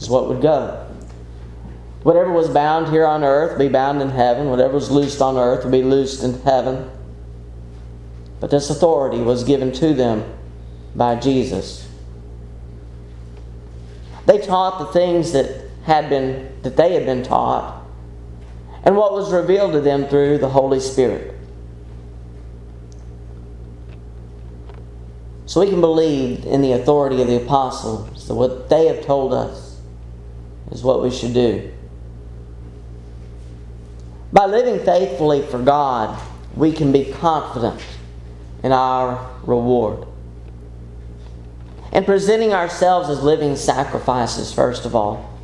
is 0.00 0.10
what 0.10 0.28
would 0.28 0.42
go. 0.42 0.86
Whatever 2.02 2.32
was 2.32 2.48
bound 2.48 2.88
here 2.88 3.06
on 3.06 3.22
earth 3.22 3.58
be 3.58 3.68
bound 3.68 4.02
in 4.02 4.10
heaven. 4.10 4.50
Whatever 4.50 4.74
was 4.74 4.90
loosed 4.90 5.22
on 5.22 5.36
earth 5.36 5.64
would 5.64 5.72
be 5.72 5.82
loosed 5.82 6.24
in 6.24 6.40
heaven. 6.42 6.90
But 8.40 8.50
this 8.50 8.70
authority 8.70 9.20
was 9.20 9.44
given 9.44 9.70
to 9.74 9.94
them 9.94 10.24
by 10.94 11.16
Jesus. 11.16 11.88
They 14.26 14.38
taught 14.38 14.78
the 14.78 14.86
things 14.86 15.32
that 15.32 15.68
had 15.84 16.10
been 16.10 16.52
that 16.62 16.76
they 16.76 16.92
had 16.92 17.06
been 17.06 17.22
taught 17.22 17.82
and 18.84 18.96
what 18.96 19.12
was 19.12 19.32
revealed 19.32 19.72
to 19.72 19.80
them 19.80 20.06
through 20.06 20.38
the 20.38 20.48
Holy 20.48 20.80
Spirit. 20.80 21.34
So 25.46 25.60
we 25.60 25.70
can 25.70 25.80
believe 25.80 26.44
in 26.44 26.60
the 26.60 26.72
authority 26.72 27.22
of 27.22 27.28
the 27.28 27.36
apostles 27.36 28.28
that 28.28 28.34
what 28.34 28.68
they 28.68 28.86
have 28.86 29.04
told 29.04 29.32
us 29.32 29.80
is 30.70 30.82
what 30.82 31.02
we 31.02 31.10
should 31.10 31.32
do. 31.32 31.72
By 34.30 34.44
living 34.44 34.84
faithfully 34.84 35.40
for 35.42 35.58
God, 35.62 36.20
we 36.54 36.72
can 36.72 36.92
be 36.92 37.06
confident 37.06 37.82
in 38.62 38.72
our 38.72 39.30
reward 39.44 40.07
and 41.92 42.04
presenting 42.04 42.52
ourselves 42.52 43.08
as 43.08 43.22
living 43.22 43.56
sacrifices, 43.56 44.52
first 44.52 44.84
of 44.84 44.94
all. 44.94 45.38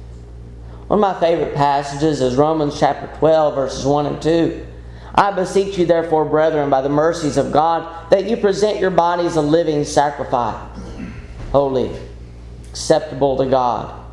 One 0.88 0.98
of 0.98 1.00
my 1.00 1.18
favorite 1.18 1.54
passages 1.54 2.20
is 2.20 2.36
Romans 2.36 2.78
chapter 2.78 3.08
12, 3.18 3.54
verses 3.54 3.86
1 3.86 4.06
and 4.06 4.22
2. 4.22 4.66
I 5.14 5.30
beseech 5.30 5.78
you, 5.78 5.86
therefore, 5.86 6.24
brethren, 6.24 6.68
by 6.68 6.82
the 6.82 6.88
mercies 6.88 7.36
of 7.36 7.52
God, 7.52 8.10
that 8.10 8.28
you 8.28 8.36
present 8.36 8.80
your 8.80 8.90
bodies 8.90 9.36
a 9.36 9.40
living 9.40 9.84
sacrifice, 9.84 10.60
holy, 11.52 11.90
acceptable 12.68 13.38
to 13.38 13.46
God, 13.46 14.04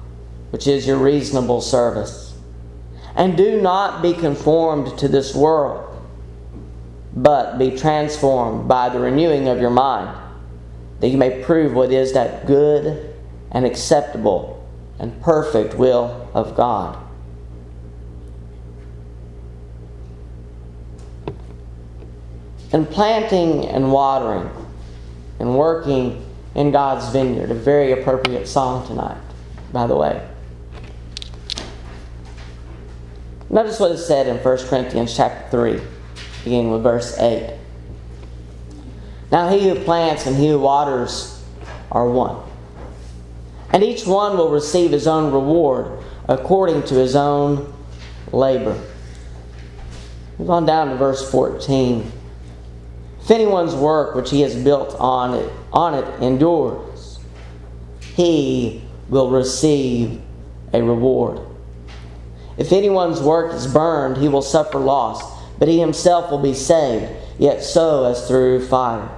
which 0.52 0.68
is 0.68 0.88
your 0.88 0.98
reasonable 0.98 1.60
service. 1.60 2.34
And 3.16 3.36
do 3.36 3.60
not 3.60 4.02
be 4.02 4.14
conformed 4.14 4.98
to 5.00 5.10
this 5.10 5.36
world, 5.36 5.88
but 7.14 7.58
be 7.58 7.76
transformed 7.76 8.70
by 8.70 8.88
the 8.88 9.00
renewing 9.00 9.50
of 9.50 9.60
your 9.60 9.72
mind 9.72 10.21
that 11.02 11.10
you 11.10 11.18
may 11.18 11.44
prove 11.44 11.74
what 11.74 11.92
is 11.92 12.14
that 12.14 12.46
good 12.46 13.14
and 13.52 13.66
acceptable 13.66 14.64
and 15.00 15.20
perfect 15.22 15.74
will 15.74 16.30
of 16.34 16.56
God. 16.56 16.98
And 22.72 22.90
planting 22.90 23.66
and 23.66 23.92
watering 23.92 24.50
and 25.40 25.58
working 25.58 26.24
in 26.54 26.72
God's 26.72 27.12
vineyard, 27.12 27.50
a 27.50 27.56
very 27.56 27.92
appropriate 27.92 28.48
song 28.48 28.88
tonight, 28.88 29.18
by 29.74 29.88
the 29.88 29.96
way. 29.96 30.26
Notice 33.50 33.80
what 33.80 33.92
is 33.92 34.06
said 34.06 34.28
in 34.28 34.38
1 34.38 34.58
Corinthians 34.68 35.18
chapter 35.18 35.50
3, 35.50 35.82
beginning 36.44 36.72
with 36.72 36.84
verse 36.84 37.18
8. 37.18 37.58
Now 39.32 39.50
he 39.50 39.68
who 39.68 39.76
plants 39.76 40.26
and 40.26 40.36
he 40.36 40.50
who 40.50 40.60
waters 40.60 41.42
are 41.92 42.08
one. 42.08 42.38
And 43.72 43.84
each 43.84 44.06
one 44.06 44.38
will 44.38 44.50
receive 44.50 44.92
his 44.92 45.08
own 45.08 45.32
reward 45.32 46.04
according 46.28 46.84
to 46.84 46.96
his 46.96 47.16
own 47.16 47.74
labor. 48.32 48.78
Move 50.38 50.50
on 50.50 50.66
down 50.66 50.90
to 50.90 50.96
verse 50.96 51.30
14. 51.32 52.12
If 53.22 53.32
anyone's 53.32 53.76
work 53.76 54.16
which 54.16 54.32
he 54.32 54.42
has 54.42 54.56
built 54.56 54.96
on 55.00 55.36
it, 55.36 55.52
on 55.72 55.94
it 55.94 56.22
endures, 56.22 57.20
he 58.16 58.84
will 59.08 59.30
receive 59.30 60.22
a 60.74 60.82
reward. 60.82 61.40
If 62.58 62.74
anyone's 62.74 63.22
work 63.22 63.54
is 63.54 63.72
burned, 63.72 64.18
he 64.18 64.28
will 64.28 64.42
suffer 64.42 64.80
loss, 64.80 65.22
but 65.58 65.68
he 65.68 65.80
himself 65.80 66.30
will 66.32 66.42
be 66.42 66.54
saved, 66.54 67.10
yet 67.40 67.64
so 67.64 68.06
as 68.06 68.28
through 68.28 68.68
fire. 68.68 69.10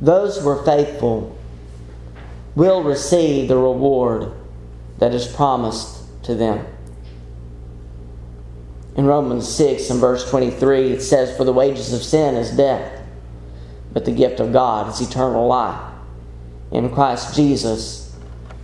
Those 0.00 0.38
who 0.38 0.48
are 0.48 0.64
faithful 0.64 1.36
will 2.54 2.82
receive 2.82 3.48
the 3.48 3.56
reward 3.56 4.32
that 4.98 5.14
is 5.14 5.26
promised 5.26 6.02
to 6.24 6.34
them. 6.34 6.66
In 8.96 9.06
Romans 9.06 9.48
6 9.48 9.90
and 9.90 10.00
verse 10.00 10.28
23, 10.30 10.92
it 10.92 11.02
says, 11.02 11.36
For 11.36 11.44
the 11.44 11.52
wages 11.52 11.92
of 11.92 12.02
sin 12.02 12.36
is 12.36 12.56
death, 12.56 13.02
but 13.92 14.04
the 14.04 14.12
gift 14.12 14.38
of 14.38 14.52
God 14.52 14.92
is 14.92 15.00
eternal 15.00 15.46
life 15.48 15.80
in 16.70 16.90
Christ 16.90 17.34
Jesus 17.34 18.14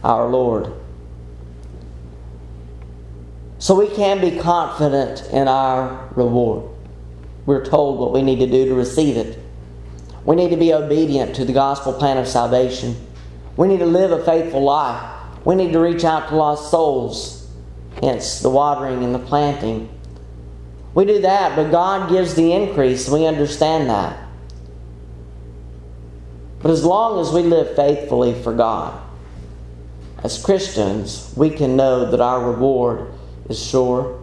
our 0.04 0.28
Lord. 0.28 0.72
So 3.58 3.74
we 3.74 3.88
can 3.94 4.20
be 4.20 4.38
confident 4.38 5.28
in 5.32 5.48
our 5.48 6.08
reward. 6.14 6.70
We're 7.44 7.64
told 7.64 7.98
what 7.98 8.12
we 8.12 8.22
need 8.22 8.38
to 8.38 8.46
do 8.46 8.66
to 8.66 8.74
receive 8.74 9.16
it. 9.16 9.39
We 10.24 10.36
need 10.36 10.50
to 10.50 10.56
be 10.56 10.72
obedient 10.72 11.34
to 11.36 11.44
the 11.44 11.52
gospel 11.52 11.92
plan 11.92 12.18
of 12.18 12.28
salvation. 12.28 12.96
We 13.56 13.68
need 13.68 13.78
to 13.78 13.86
live 13.86 14.12
a 14.12 14.24
faithful 14.24 14.62
life. 14.62 15.18
We 15.44 15.54
need 15.54 15.72
to 15.72 15.80
reach 15.80 16.04
out 16.04 16.28
to 16.28 16.36
lost 16.36 16.70
souls, 16.70 17.50
hence 18.02 18.40
the 18.40 18.50
watering 18.50 19.02
and 19.02 19.14
the 19.14 19.18
planting. 19.18 19.88
We 20.92 21.04
do 21.04 21.20
that, 21.22 21.56
but 21.56 21.70
God 21.70 22.10
gives 22.10 22.34
the 22.34 22.52
increase. 22.52 23.08
We 23.08 23.26
understand 23.26 23.88
that. 23.88 24.18
But 26.62 26.70
as 26.70 26.84
long 26.84 27.20
as 27.20 27.32
we 27.32 27.42
live 27.42 27.74
faithfully 27.74 28.34
for 28.42 28.52
God, 28.52 29.00
as 30.22 30.42
Christians, 30.42 31.32
we 31.36 31.48
can 31.48 31.76
know 31.76 32.10
that 32.10 32.20
our 32.20 32.52
reward 32.52 33.10
is 33.48 33.58
sure, 33.58 34.20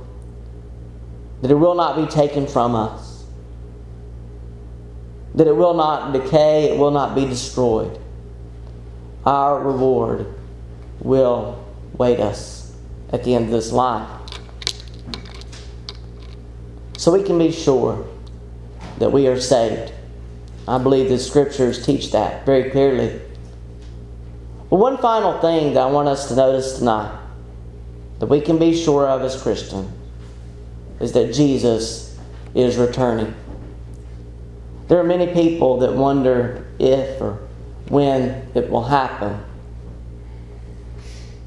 that 1.41 1.49
it 1.49 1.55
will 1.55 1.73
not 1.73 1.95
be 1.95 2.05
taken 2.05 2.45
from 2.45 2.75
us, 2.75 3.06
that 5.37 5.45
it 5.45 5.55
will 5.55 5.75
not 5.75 6.13
decay, 6.13 6.71
it 6.71 6.79
will 6.79 6.89
not 6.89 7.13
be 7.13 7.23
destroyed. 7.23 7.99
Our 9.23 9.61
reward 9.61 10.33
will 10.99 11.63
wait 11.95 12.19
us 12.19 12.75
at 13.13 13.23
the 13.23 13.35
end 13.35 13.45
of 13.45 13.51
this 13.51 13.71
life. 13.71 14.09
So 16.97 17.11
we 17.11 17.21
can 17.21 17.37
be 17.37 17.51
sure 17.51 18.07
that 18.97 19.11
we 19.11 19.27
are 19.27 19.39
saved. 19.39 19.93
I 20.67 20.79
believe 20.79 21.07
the 21.07 21.19
scriptures 21.19 21.85
teach 21.85 22.11
that 22.13 22.43
very 22.43 22.71
clearly. 22.71 23.21
But 24.71 24.77
one 24.77 24.97
final 24.97 25.39
thing 25.39 25.75
that 25.75 25.81
I 25.81 25.91
want 25.91 26.07
us 26.07 26.29
to 26.29 26.35
notice 26.35 26.79
tonight 26.79 27.15
that 28.17 28.25
we 28.25 28.41
can 28.41 28.57
be 28.57 28.75
sure 28.75 29.07
of 29.07 29.21
as 29.21 29.39
Christians 29.39 29.87
is 30.99 31.11
that 31.11 31.31
Jesus 31.31 32.17
is 32.55 32.75
returning. 32.75 33.35
There 34.87 34.99
are 34.99 35.03
many 35.03 35.33
people 35.33 35.79
that 35.79 35.93
wonder 35.93 36.65
if 36.79 37.21
or 37.21 37.39
when 37.89 38.49
it 38.53 38.69
will 38.69 38.85
happen. 38.85 39.43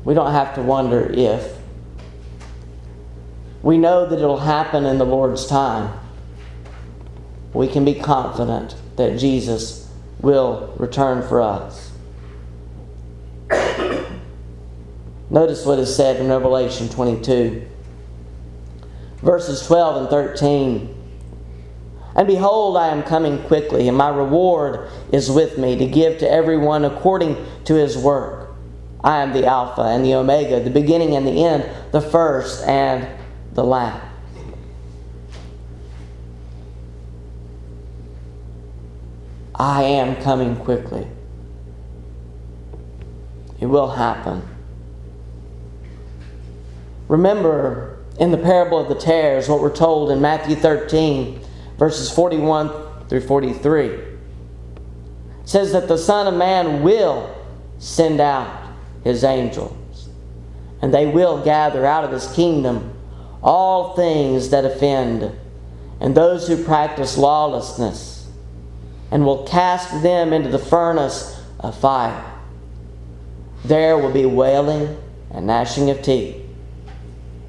We 0.04 0.14
don't 0.14 0.32
have 0.32 0.54
to 0.56 0.62
wonder 0.62 1.10
if. 1.12 1.58
We 3.62 3.78
know 3.78 4.06
that 4.06 4.18
it'll 4.18 4.38
happen 4.38 4.86
in 4.86 4.98
the 4.98 5.04
Lord's 5.04 5.46
time. 5.46 5.98
We 7.52 7.68
can 7.68 7.84
be 7.84 7.94
confident 7.94 8.74
that 8.96 9.18
Jesus 9.18 9.90
will 10.20 10.74
return 10.78 11.26
for 11.26 11.42
us. 11.42 11.92
Notice 15.30 15.66
what 15.66 15.78
is 15.78 15.94
said 15.94 16.16
in 16.16 16.28
Revelation 16.28 16.88
22, 16.88 17.66
verses 19.22 19.66
12 19.66 20.02
and 20.02 20.08
13. 20.10 20.89
And 22.16 22.26
behold, 22.26 22.76
I 22.76 22.88
am 22.88 23.02
coming 23.02 23.42
quickly, 23.44 23.86
and 23.88 23.96
my 23.96 24.08
reward 24.08 24.90
is 25.12 25.30
with 25.30 25.58
me 25.58 25.76
to 25.76 25.86
give 25.86 26.18
to 26.18 26.30
everyone 26.30 26.84
according 26.84 27.36
to 27.64 27.74
his 27.74 27.96
work. 27.96 28.50
I 29.02 29.22
am 29.22 29.32
the 29.32 29.46
Alpha 29.46 29.82
and 29.82 30.04
the 30.04 30.14
Omega, 30.14 30.60
the 30.60 30.70
beginning 30.70 31.16
and 31.16 31.26
the 31.26 31.44
end, 31.44 31.68
the 31.92 32.00
first 32.00 32.64
and 32.66 33.08
the 33.54 33.64
last. 33.64 34.06
I 39.54 39.82
am 39.82 40.16
coming 40.22 40.56
quickly. 40.56 41.06
It 43.60 43.66
will 43.66 43.90
happen. 43.90 44.42
Remember 47.08 47.98
in 48.18 48.30
the 48.30 48.38
parable 48.38 48.78
of 48.78 48.88
the 48.88 48.94
tares 48.94 49.48
what 49.48 49.60
we're 49.60 49.74
told 49.74 50.10
in 50.10 50.20
Matthew 50.20 50.56
13, 50.56 51.39
verses 51.80 52.10
41 52.10 53.08
through 53.08 53.22
43. 53.22 53.86
It 53.86 54.08
says 55.44 55.72
that 55.72 55.88
the 55.88 55.96
Son 55.96 56.26
of 56.26 56.34
Man 56.34 56.82
will 56.82 57.34
send 57.78 58.20
out 58.20 58.74
his 59.02 59.24
angels, 59.24 60.10
and 60.82 60.92
they 60.92 61.06
will 61.06 61.42
gather 61.42 61.86
out 61.86 62.04
of 62.04 62.12
his 62.12 62.30
kingdom 62.34 62.92
all 63.42 63.96
things 63.96 64.50
that 64.50 64.66
offend, 64.66 65.34
and 66.00 66.14
those 66.14 66.46
who 66.46 66.62
practice 66.62 67.16
lawlessness, 67.16 68.28
and 69.10 69.24
will 69.24 69.44
cast 69.44 70.02
them 70.02 70.34
into 70.34 70.50
the 70.50 70.58
furnace 70.58 71.42
of 71.60 71.74
fire. 71.80 72.30
There 73.64 73.96
will 73.96 74.12
be 74.12 74.26
wailing 74.26 74.98
and 75.30 75.46
gnashing 75.46 75.88
of 75.88 76.02
teeth. 76.02 76.36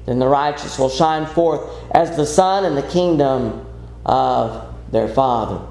Then 0.06 0.18
the 0.18 0.26
righteous 0.26 0.78
will 0.78 0.88
shine 0.88 1.26
forth 1.26 1.60
as 1.90 2.16
the 2.16 2.24
sun 2.24 2.64
in 2.64 2.76
the 2.76 2.82
kingdom 2.82 3.66
of 4.04 4.74
their 4.90 5.08
Father. 5.08 5.66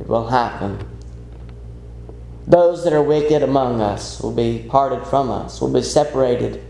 It 0.00 0.08
will 0.08 0.28
happen. 0.28 0.86
Those 2.46 2.84
that 2.84 2.92
are 2.92 3.02
wicked 3.02 3.42
among 3.42 3.80
us 3.80 4.20
will 4.20 4.32
be 4.32 4.66
parted 4.68 5.06
from 5.06 5.30
us, 5.30 5.60
will 5.60 5.72
be 5.72 5.82
separated 5.82 6.62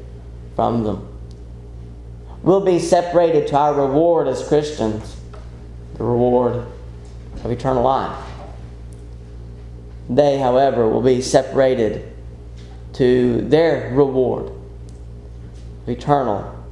from 0.54 0.84
them. 0.84 1.08
We'll 2.42 2.64
be 2.64 2.78
separated 2.78 3.48
to 3.48 3.56
our 3.56 3.74
reward 3.74 4.28
as 4.28 4.46
Christians, 4.46 5.16
the 5.94 6.04
reward 6.04 6.66
of 7.42 7.50
eternal 7.50 7.82
life. 7.82 8.22
They, 10.08 10.38
however, 10.38 10.88
will 10.88 11.02
be 11.02 11.22
separated 11.22 12.12
to 12.94 13.40
their 13.40 13.92
reward 13.94 14.52
eternal 15.86 16.64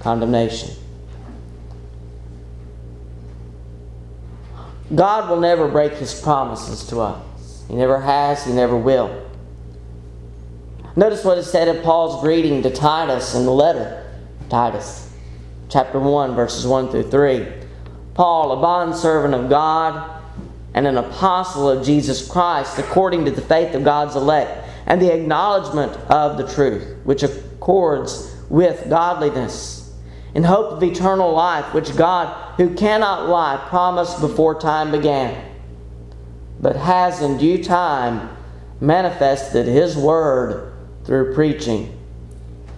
condemnation. 0.00 0.70
God 4.94 5.28
will 5.28 5.40
never 5.40 5.68
break 5.68 5.92
his 5.94 6.18
promises 6.20 6.86
to 6.88 7.00
us. 7.00 7.64
He 7.68 7.74
never 7.74 8.00
has, 8.00 8.44
he 8.44 8.52
never 8.52 8.76
will. 8.76 9.26
Notice 10.96 11.24
what 11.24 11.38
is 11.38 11.50
said 11.50 11.68
in 11.68 11.82
Paul's 11.82 12.22
greeting 12.22 12.62
to 12.62 12.70
Titus 12.70 13.34
in 13.34 13.44
the 13.44 13.52
letter 13.52 14.04
Titus, 14.48 15.12
chapter 15.68 16.00
1, 16.00 16.34
verses 16.34 16.66
1 16.66 16.90
through 16.90 17.10
3. 17.10 17.46
Paul, 18.14 18.52
a 18.52 18.60
bondservant 18.60 19.34
of 19.34 19.50
God 19.50 20.22
and 20.74 20.86
an 20.86 20.96
apostle 20.96 21.68
of 21.68 21.84
Jesus 21.84 22.26
Christ, 22.26 22.78
according 22.78 23.26
to 23.26 23.30
the 23.30 23.42
faith 23.42 23.74
of 23.74 23.84
God's 23.84 24.16
elect 24.16 24.66
and 24.86 25.02
the 25.02 25.12
acknowledgement 25.12 25.92
of 26.10 26.38
the 26.38 26.52
truth, 26.52 26.96
which 27.04 27.22
accords 27.22 28.34
with 28.48 28.88
godliness, 28.88 29.77
in 30.34 30.44
hope 30.44 30.72
of 30.72 30.82
eternal 30.82 31.32
life, 31.32 31.72
which 31.72 31.96
God, 31.96 32.54
who 32.56 32.74
cannot 32.74 33.28
lie, 33.28 33.64
promised 33.68 34.20
before 34.20 34.60
time 34.60 34.90
began, 34.90 35.44
but 36.60 36.76
has 36.76 37.22
in 37.22 37.38
due 37.38 37.62
time 37.62 38.28
manifested 38.80 39.66
His 39.66 39.96
word 39.96 40.72
through 41.04 41.34
preaching, 41.34 41.98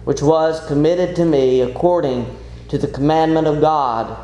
which 0.05 0.21
was 0.21 0.65
committed 0.67 1.15
to 1.17 1.25
me 1.25 1.61
according 1.61 2.25
to 2.69 2.77
the 2.77 2.87
commandment 2.87 3.47
of 3.47 3.59
God, 3.59 4.17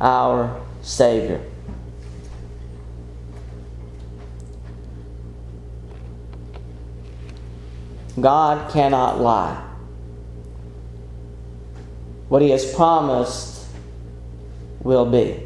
our 0.00 0.60
Savior. 0.82 1.40
God 8.20 8.70
cannot 8.70 9.20
lie. 9.20 9.73
What 12.34 12.42
He 12.42 12.50
has 12.50 12.74
promised 12.74 13.64
will 14.80 15.06
be. 15.06 15.40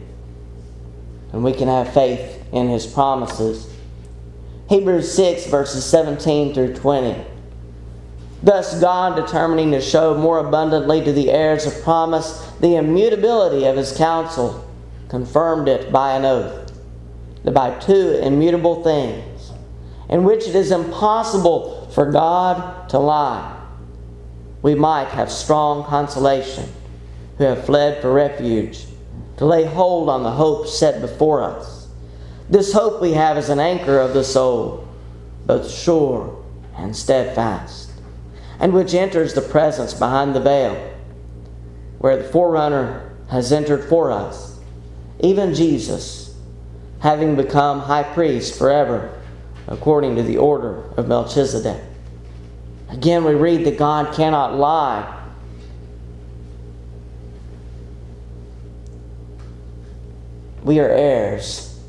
And 1.34 1.44
we 1.44 1.52
can 1.52 1.68
have 1.68 1.92
faith 1.92 2.42
in 2.50 2.70
His 2.70 2.86
promises. 2.86 3.70
Hebrews 4.70 5.12
6, 5.12 5.48
verses 5.48 5.84
17 5.84 6.54
through 6.54 6.76
20. 6.76 7.26
Thus, 8.42 8.80
God, 8.80 9.16
determining 9.16 9.72
to 9.72 9.82
show 9.82 10.16
more 10.16 10.38
abundantly 10.38 11.04
to 11.04 11.12
the 11.12 11.28
heirs 11.30 11.66
of 11.66 11.82
promise 11.82 12.40
the 12.60 12.76
immutability 12.76 13.66
of 13.66 13.76
His 13.76 13.94
counsel, 13.94 14.66
confirmed 15.10 15.68
it 15.68 15.92
by 15.92 16.16
an 16.16 16.24
oath, 16.24 16.72
that 17.44 17.52
by 17.52 17.78
two 17.80 18.18
immutable 18.22 18.82
things, 18.82 19.52
in 20.08 20.24
which 20.24 20.48
it 20.48 20.54
is 20.54 20.70
impossible 20.70 21.90
for 21.90 22.10
God 22.10 22.88
to 22.88 22.98
lie, 22.98 23.56
we 24.62 24.74
might 24.74 25.08
have 25.08 25.30
strong 25.30 25.84
consolation 25.84 26.64
who 27.38 27.44
have 27.44 27.64
fled 27.64 28.02
for 28.02 28.12
refuge, 28.12 28.84
to 29.36 29.46
lay 29.46 29.64
hold 29.64 30.08
on 30.08 30.24
the 30.24 30.30
hope 30.32 30.66
set 30.66 31.00
before 31.00 31.42
us. 31.42 31.88
This 32.50 32.72
hope 32.72 33.00
we 33.00 33.12
have 33.12 33.38
is 33.38 33.48
an 33.48 33.60
anchor 33.60 34.00
of 34.00 34.12
the 34.12 34.24
soul, 34.24 34.88
both 35.46 35.70
sure 35.70 36.44
and 36.76 36.94
steadfast, 36.96 37.92
and 38.58 38.72
which 38.72 38.94
enters 38.94 39.34
the 39.34 39.40
presence 39.40 39.94
behind 39.94 40.34
the 40.34 40.40
veil, 40.40 40.94
where 41.98 42.16
the 42.16 42.28
forerunner 42.28 43.16
has 43.30 43.52
entered 43.52 43.88
for 43.88 44.10
us, 44.10 44.58
even 45.20 45.54
Jesus, 45.54 46.34
having 47.00 47.36
become 47.36 47.80
high 47.80 48.02
priest 48.02 48.58
forever, 48.58 49.14
according 49.68 50.16
to 50.16 50.22
the 50.22 50.38
order 50.38 50.82
of 50.96 51.06
Melchizedek. 51.06 51.82
Again, 52.88 53.24
we 53.24 53.34
read 53.34 53.64
that 53.66 53.78
God 53.78 54.14
cannot 54.14 54.56
lie 54.56 55.17
we 60.68 60.80
are 60.80 60.88
heirs 60.90 61.80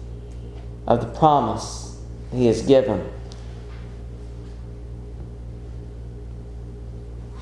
of 0.88 1.02
the 1.02 1.20
promise 1.20 1.98
He 2.32 2.48
has 2.48 2.62
given. 2.62 3.06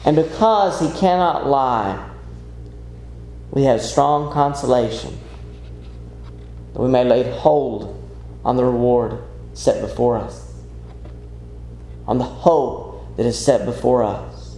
And 0.03 0.15
because 0.15 0.79
He 0.79 0.99
cannot 0.99 1.45
lie, 1.45 2.09
we 3.51 3.65
have 3.65 3.83
strong 3.83 4.33
consolation 4.33 5.15
that 6.73 6.81
we 6.81 6.89
may 6.89 7.03
lay 7.03 7.29
hold 7.29 8.03
on 8.43 8.57
the 8.57 8.65
reward 8.65 9.19
set 9.53 9.79
before 9.79 10.17
us, 10.17 10.51
on 12.07 12.17
the 12.17 12.23
hope 12.23 13.15
that 13.15 13.27
is 13.27 13.37
set 13.37 13.63
before 13.63 14.03
us. 14.03 14.57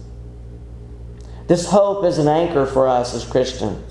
This 1.46 1.66
hope 1.66 2.06
is 2.06 2.16
an 2.16 2.28
anchor 2.28 2.64
for 2.64 2.88
us 2.88 3.14
as 3.14 3.26
Christians. 3.26 3.89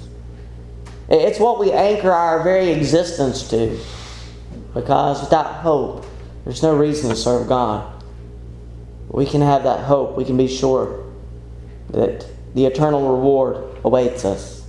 It's 1.09 1.39
what 1.39 1.59
we 1.59 1.71
anchor 1.71 2.11
our 2.11 2.43
very 2.43 2.69
existence 2.69 3.49
to. 3.49 3.79
Because 4.73 5.21
without 5.21 5.55
hope, 5.55 6.05
there's 6.45 6.61
no 6.61 6.75
reason 6.75 7.09
to 7.09 7.15
serve 7.15 7.47
God. 7.47 8.03
We 9.07 9.25
can 9.25 9.41
have 9.41 9.63
that 9.63 9.85
hope. 9.85 10.15
We 10.15 10.23
can 10.23 10.37
be 10.37 10.47
sure 10.47 11.03
that 11.89 12.27
the 12.53 12.65
eternal 12.67 13.17
reward 13.17 13.77
awaits 13.83 14.23
us. 14.23 14.63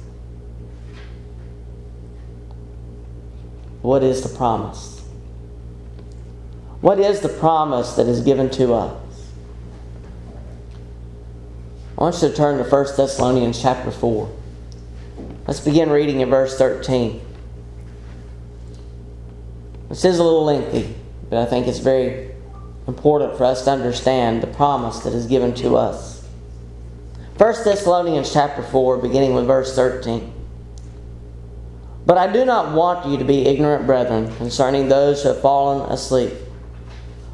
What 3.83 4.03
is 4.03 4.22
the 4.22 4.35
promise? 4.35 5.03
What 6.81 6.98
is 6.98 7.20
the 7.20 7.29
promise 7.29 7.94
that 7.94 8.07
is 8.07 8.22
given 8.22 8.48
to 8.50 8.72
us? 8.72 8.96
I 11.98 12.03
want 12.05 12.22
you 12.22 12.29
to 12.29 12.35
turn 12.35 12.57
to 12.57 12.64
1 12.64 12.87
Thessalonians 12.96 13.61
chapter 13.61 13.90
4. 13.90 14.39
Let's 15.50 15.58
begin 15.58 15.90
reading 15.90 16.20
in 16.20 16.30
verse 16.30 16.56
13. 16.56 17.20
This 19.88 20.04
is 20.04 20.20
a 20.20 20.22
little 20.22 20.44
lengthy, 20.44 20.94
but 21.28 21.40
I 21.40 21.44
think 21.44 21.66
it's 21.66 21.80
very 21.80 22.30
important 22.86 23.36
for 23.36 23.46
us 23.46 23.64
to 23.64 23.72
understand 23.72 24.44
the 24.44 24.46
promise 24.46 25.00
that 25.00 25.12
is 25.12 25.26
given 25.26 25.52
to 25.54 25.74
us. 25.76 26.24
1 27.36 27.64
Thessalonians 27.64 28.32
chapter 28.32 28.62
4, 28.62 28.98
beginning 28.98 29.34
with 29.34 29.48
verse 29.48 29.74
13. 29.74 30.32
But 32.06 32.16
I 32.16 32.32
do 32.32 32.44
not 32.44 32.72
want 32.72 33.08
you 33.08 33.18
to 33.18 33.24
be 33.24 33.44
ignorant, 33.44 33.86
brethren, 33.86 34.32
concerning 34.36 34.88
those 34.88 35.24
who 35.24 35.30
have 35.30 35.40
fallen 35.40 35.90
asleep, 35.90 36.32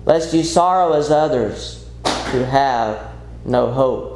lest 0.06 0.32
you 0.32 0.42
sorrow 0.42 0.94
as 0.94 1.10
others 1.10 1.86
who 2.32 2.44
have 2.44 3.10
no 3.44 3.70
hope. 3.70 4.15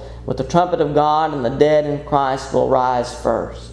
with 0.25 0.37
the 0.37 0.43
trumpet 0.43 0.81
of 0.81 0.93
God, 0.93 1.33
and 1.33 1.43
the 1.43 1.49
dead 1.49 1.85
in 1.85 2.05
Christ 2.05 2.53
will 2.53 2.69
rise 2.69 3.19
first. 3.21 3.71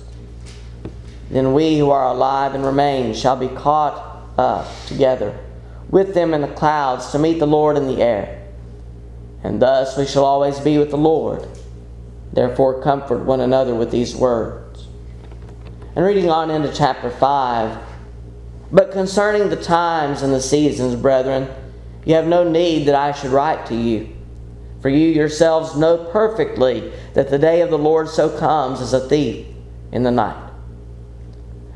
Then 1.31 1.53
we 1.53 1.79
who 1.79 1.91
are 1.91 2.07
alive 2.07 2.55
and 2.55 2.65
remain 2.65 3.15
shall 3.15 3.37
be 3.37 3.49
caught 3.49 4.25
up 4.39 4.67
together 4.87 5.39
with 5.91 6.15
them 6.15 6.35
in 6.35 6.41
the 6.41 6.49
clouds 6.49 7.11
to 7.11 7.19
meet 7.19 7.39
the 7.39 7.47
Lord 7.47 7.77
in 7.77 7.87
the 7.87 8.03
air. 8.03 8.47
And 9.43 9.61
thus 9.61 9.97
we 9.97 10.07
shall 10.07 10.25
always 10.25 10.59
be 10.61 10.79
with 10.79 10.91
the 10.91 10.99
Lord. 10.99 11.47
Therefore, 12.33 12.83
comfort 12.83 13.25
one 13.25 13.41
another 13.41 13.75
with 13.75 13.91
these 13.91 14.15
words. 14.15 14.87
And 15.97 16.05
reading 16.05 16.31
on 16.31 16.51
into 16.51 16.73
chapter 16.73 17.11
5 17.11 17.79
But 18.71 18.93
concerning 18.93 19.49
the 19.49 19.57
times 19.57 20.23
and 20.23 20.33
the 20.33 20.41
seasons, 20.41 20.95
brethren, 20.95 21.49
you 22.05 22.15
have 22.15 22.27
no 22.27 22.49
need 22.49 22.87
that 22.87 22.95
I 22.95 23.13
should 23.13 23.31
write 23.31 23.67
to 23.67 23.75
you. 23.75 24.15
For 24.81 24.89
you 24.89 25.09
yourselves 25.09 25.77
know 25.77 25.97
perfectly 26.13 26.93
that 27.15 27.31
the 27.31 27.39
day 27.39 27.63
of 27.63 27.71
the 27.71 27.79
Lord 27.79 28.09
so 28.09 28.29
comes 28.39 28.81
as 28.81 28.93
a 28.93 29.09
thief 29.09 29.47
in 29.91 30.05
the 30.05 30.11
night. 30.11 30.51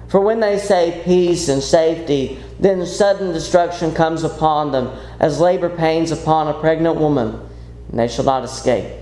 For 0.08 0.20
when 0.20 0.40
they 0.40 0.58
say 0.58 1.00
peace 1.04 1.48
and 1.48 1.62
safety, 1.62 2.38
then 2.60 2.84
sudden 2.86 3.32
destruction 3.32 3.92
comes 3.94 4.22
upon 4.22 4.70
them, 4.70 4.96
as 5.18 5.40
labor 5.40 5.68
pains 5.68 6.12
upon 6.12 6.48
a 6.48 6.60
pregnant 6.60 6.96
woman, 6.96 7.40
and 7.88 7.98
they 7.98 8.08
shall 8.08 8.26
not 8.26 8.44
escape. 8.44 8.92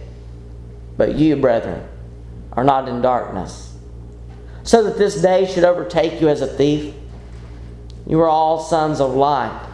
But 0.97 1.17
you, 1.17 1.37
brethren, 1.37 1.87
are 2.53 2.65
not 2.65 2.89
in 2.89 3.03
darkness, 3.03 3.77
so 4.63 4.85
that 4.85 4.99
this 4.99 5.21
day 5.21 5.47
should 5.47 5.65
overtake 5.65 6.21
you 6.21 6.29
as 6.29 6.41
a 6.41 6.47
thief. 6.47 6.95
You 8.07 8.21
are 8.21 8.29
all 8.29 8.61
sons 8.61 9.01
of 9.01 9.15
light 9.15 9.69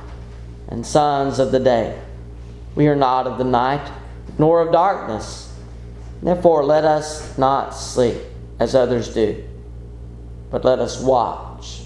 and 0.68 0.86
sons 0.86 1.38
of 1.38 1.52
the 1.52 1.60
day. 1.60 2.00
We 2.74 2.88
are 2.88 2.96
not 2.96 3.26
of 3.26 3.38
the 3.38 3.44
night, 3.44 3.88
nor 4.38 4.60
of 4.60 4.72
darkness. 4.72 5.54
Therefore, 6.22 6.64
let 6.64 6.84
us 6.84 7.36
not 7.38 7.70
sleep 7.70 8.20
as 8.58 8.74
others 8.74 9.12
do 9.12 9.44
but 10.50 10.64
let 10.64 10.78
us 10.78 11.00
watch 11.00 11.82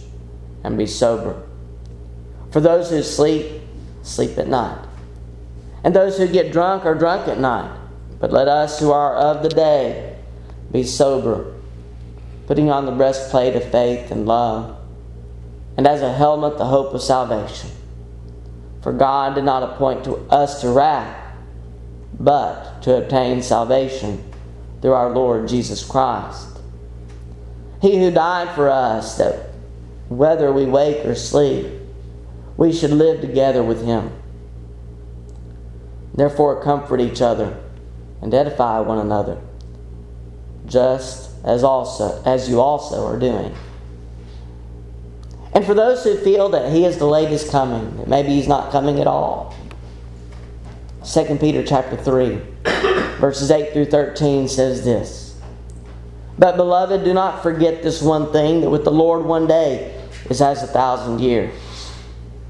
and 0.62 0.76
be 0.76 0.86
sober. 0.86 1.42
For 2.50 2.60
those 2.60 2.90
who 2.90 3.02
sleep, 3.02 3.62
sleep 4.02 4.38
at 4.38 4.48
night. 4.48 4.86
And 5.82 5.94
those 5.94 6.18
who 6.18 6.28
get 6.28 6.52
drunk 6.52 6.84
are 6.84 6.94
drunk 6.94 7.28
at 7.28 7.40
night. 7.40 7.76
But 8.18 8.32
let 8.32 8.48
us 8.48 8.78
who 8.78 8.92
are 8.92 9.16
of 9.16 9.42
the 9.42 9.48
day 9.48 10.18
be 10.70 10.82
sober, 10.82 11.54
putting 12.46 12.70
on 12.70 12.84
the 12.84 12.92
breastplate 12.92 13.56
of 13.56 13.70
faith 13.72 14.10
and 14.10 14.26
love, 14.26 14.78
and 15.76 15.86
as 15.86 16.02
a 16.02 16.12
helmet 16.12 16.58
the 16.58 16.66
hope 16.66 16.92
of 16.92 17.02
salvation. 17.02 17.70
For 18.82 18.92
God 18.92 19.34
did 19.34 19.44
not 19.44 19.62
appoint 19.62 20.04
to 20.04 20.16
us 20.28 20.60
to 20.60 20.68
wrath, 20.68 21.16
but 22.18 22.82
to 22.82 22.96
obtain 22.96 23.42
salvation 23.42 24.24
through 24.80 24.92
our 24.92 25.10
Lord 25.10 25.48
Jesus 25.48 25.84
Christ 25.84 26.50
he 27.80 27.98
who 27.98 28.10
died 28.10 28.54
for 28.54 28.68
us, 28.68 29.16
that 29.16 29.50
whether 30.08 30.52
we 30.52 30.66
wake 30.66 31.04
or 31.04 31.14
sleep, 31.14 31.66
we 32.56 32.72
should 32.72 32.90
live 32.90 33.20
together 33.20 33.62
with 33.62 33.84
him. 33.84 34.12
Therefore, 36.14 36.62
comfort 36.62 37.00
each 37.00 37.22
other 37.22 37.58
and 38.20 38.34
edify 38.34 38.80
one 38.80 38.98
another, 38.98 39.40
just 40.66 41.30
as 41.42 41.64
also 41.64 42.22
as 42.26 42.50
you 42.50 42.60
also 42.60 43.06
are 43.06 43.18
doing. 43.18 43.54
And 45.54 45.64
for 45.64 45.72
those 45.72 46.04
who 46.04 46.18
feel 46.18 46.50
that 46.50 46.72
he 46.72 46.82
has 46.82 46.98
delayed 46.98 47.28
his 47.28 47.48
coming, 47.48 48.04
maybe 48.06 48.28
he's 48.28 48.46
not 48.46 48.70
coming 48.70 49.00
at 49.00 49.06
all, 49.06 49.54
2 51.04 51.38
Peter 51.40 51.64
chapter 51.64 51.96
3, 51.96 52.40
verses 53.20 53.50
8 53.50 53.72
through 53.72 53.86
13 53.86 54.48
says 54.48 54.84
this. 54.84 55.40
But, 56.38 56.56
beloved, 56.56 57.04
do 57.04 57.14
not 57.14 57.42
forget 57.42 57.82
this 57.82 58.02
one 58.02 58.32
thing 58.32 58.60
that 58.60 58.70
with 58.70 58.84
the 58.84 58.92
Lord 58.92 59.24
one 59.24 59.46
day 59.46 59.98
is 60.28 60.42
as 60.42 60.62
a 60.62 60.66
thousand 60.66 61.20
years, 61.20 61.54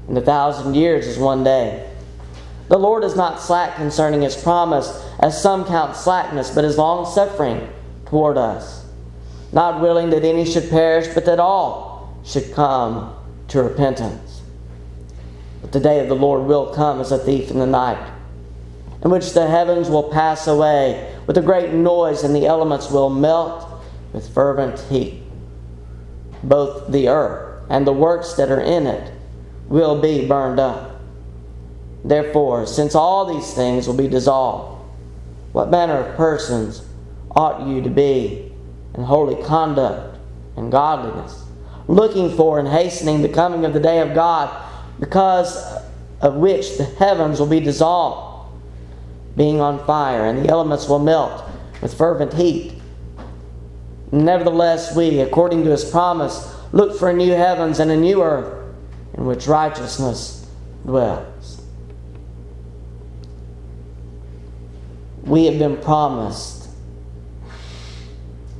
and 0.07 0.17
a 0.17 0.21
thousand 0.21 0.75
years 0.75 1.07
is 1.07 1.17
one 1.17 1.43
day. 1.45 1.89
The 2.67 2.77
Lord 2.77 3.03
is 3.03 3.15
not 3.15 3.41
slack 3.41 3.75
concerning 3.75 4.21
his 4.21 4.35
promise, 4.35 5.01
as 5.19 5.41
some 5.41 5.65
count 5.65 5.95
slackness, 5.95 6.53
but 6.53 6.65
is 6.65 6.77
long 6.77 7.05
suffering 7.05 7.69
toward 8.05 8.37
us, 8.37 8.85
not 9.53 9.81
willing 9.81 10.09
that 10.09 10.25
any 10.25 10.45
should 10.45 10.69
perish, 10.69 11.07
but 11.13 11.25
that 11.25 11.39
all 11.39 12.17
should 12.25 12.53
come 12.53 13.15
to 13.47 13.63
repentance. 13.63 14.41
But 15.61 15.71
the 15.71 15.79
day 15.79 15.99
of 15.99 16.09
the 16.09 16.15
Lord 16.15 16.43
will 16.43 16.73
come 16.73 16.99
as 16.99 17.11
a 17.11 17.17
thief 17.17 17.49
in 17.51 17.59
the 17.59 17.65
night, 17.65 18.11
in 19.03 19.09
which 19.11 19.33
the 19.33 19.47
heavens 19.47 19.89
will 19.89 20.09
pass 20.11 20.47
away 20.47 21.15
with 21.27 21.37
a 21.37 21.41
great 21.41 21.73
noise, 21.73 22.23
and 22.23 22.35
the 22.35 22.45
elements 22.45 22.91
will 22.91 23.09
melt 23.09 23.67
with 24.13 24.33
fervent 24.33 24.79
heat. 24.89 25.21
Both 26.43 26.91
the 26.91 27.07
earth 27.07 27.65
and 27.69 27.87
the 27.87 27.93
works 27.93 28.33
that 28.33 28.51
are 28.51 28.61
in 28.61 28.85
it 28.85 29.11
will 29.67 30.01
be 30.01 30.27
burned 30.27 30.59
up. 30.59 30.99
Therefore, 32.03 32.65
since 32.65 32.95
all 32.95 33.25
these 33.25 33.53
things 33.53 33.87
will 33.87 33.95
be 33.95 34.07
dissolved, 34.07 34.83
what 35.51 35.69
manner 35.69 35.97
of 35.97 36.15
persons 36.15 36.83
ought 37.31 37.67
you 37.67 37.81
to 37.81 37.89
be 37.89 38.51
in 38.93 39.03
holy 39.03 39.41
conduct 39.43 40.17
and 40.57 40.71
godliness, 40.71 41.45
looking 41.87 42.35
for 42.35 42.59
and 42.59 42.67
hastening 42.67 43.21
the 43.21 43.29
coming 43.29 43.65
of 43.65 43.73
the 43.73 43.79
day 43.79 43.99
of 43.99 44.13
God, 44.13 44.49
because 44.99 45.57
of 46.21 46.35
which 46.35 46.77
the 46.77 46.83
heavens 46.83 47.39
will 47.39 47.47
be 47.47 47.59
dissolved, 47.59 48.30
being 49.35 49.61
on 49.61 49.85
fire, 49.85 50.25
and 50.25 50.43
the 50.43 50.49
elements 50.49 50.87
will 50.87 50.99
melt 50.99 51.43
with 51.81 51.93
fervent 51.93 52.33
heat. 52.33 52.73
Nevertheless, 54.11 54.95
we, 54.95 55.19
according 55.19 55.63
to 55.63 55.71
his 55.71 55.89
promise, 55.89 56.53
look 56.73 56.97
for 56.97 57.09
a 57.09 57.13
new 57.13 57.31
heavens 57.31 57.79
and 57.79 57.91
a 57.91 57.97
new 57.97 58.21
earth 58.21 58.75
in 59.13 59.25
which 59.25 59.47
righteousness 59.47 60.47
dwells. 60.85 61.61
We 65.23 65.45
have 65.45 65.59
been 65.59 65.77
promised 65.77 66.69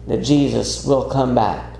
that 0.08 0.24
Jesus 0.24 0.86
will 0.86 1.10
come 1.10 1.36
back. 1.36 1.76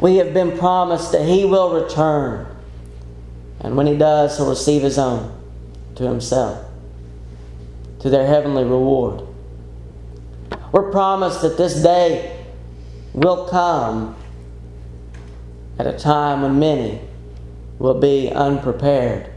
We 0.00 0.16
have 0.16 0.32
been 0.32 0.56
promised 0.56 1.12
that 1.12 1.26
he 1.26 1.44
will 1.44 1.74
return 1.74 2.46
And 3.60 3.76
when 3.76 3.86
he 3.86 3.96
does, 3.96 4.36
he'll 4.36 4.48
receive 4.48 4.82
his 4.82 4.98
own 4.98 5.34
to 5.96 6.04
himself, 6.04 6.64
to 8.00 8.10
their 8.10 8.26
heavenly 8.26 8.64
reward. 8.64 9.22
We're 10.72 10.90
promised 10.90 11.42
that 11.42 11.56
this 11.56 11.82
day 11.82 12.44
will 13.12 13.48
come 13.48 14.16
at 15.78 15.86
a 15.86 15.98
time 15.98 16.42
when 16.42 16.58
many 16.58 17.00
will 17.78 17.98
be 17.98 18.30
unprepared. 18.30 19.30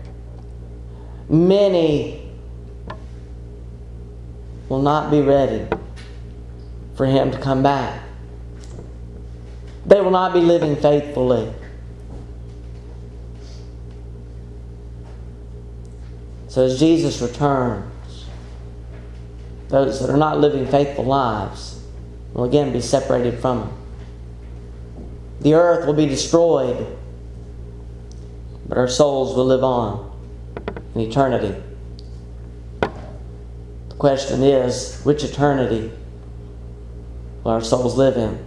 Many 1.30 2.30
will 4.68 4.82
not 4.82 5.12
be 5.12 5.22
ready 5.22 5.68
for 6.96 7.06
him 7.06 7.32
to 7.32 7.38
come 7.40 7.64
back. 7.64 8.04
They 9.86 10.02
will 10.02 10.12
not 10.12 10.34
be 10.34 10.40
living 10.40 10.76
faithfully. 10.76 11.52
So 16.48 16.66
as 16.66 16.80
Jesus 16.80 17.22
returns, 17.22 17.91
those 19.72 20.02
that 20.02 20.10
are 20.10 20.18
not 20.18 20.40
living 20.40 20.68
faithful 20.68 21.06
lives 21.06 21.82
will 22.34 22.44
again 22.44 22.74
be 22.74 22.82
separated 22.82 23.40
from 23.40 23.64
Him. 23.64 23.78
The 25.40 25.54
earth 25.54 25.88
will 25.88 25.94
be 25.94 26.06
destroyed, 26.06 26.86
but 28.68 28.78
our 28.78 28.90
souls 28.90 29.36
will 29.36 29.46
live 29.46 29.64
on 29.64 30.12
in 30.94 31.02
eternity. 31.02 31.56
The 32.82 33.96
question 33.98 34.44
is 34.44 35.02
which 35.04 35.24
eternity 35.24 35.92
will 37.44 37.52
our 37.52 37.62
souls 37.62 37.96
live 37.96 38.18
in? 38.18 38.46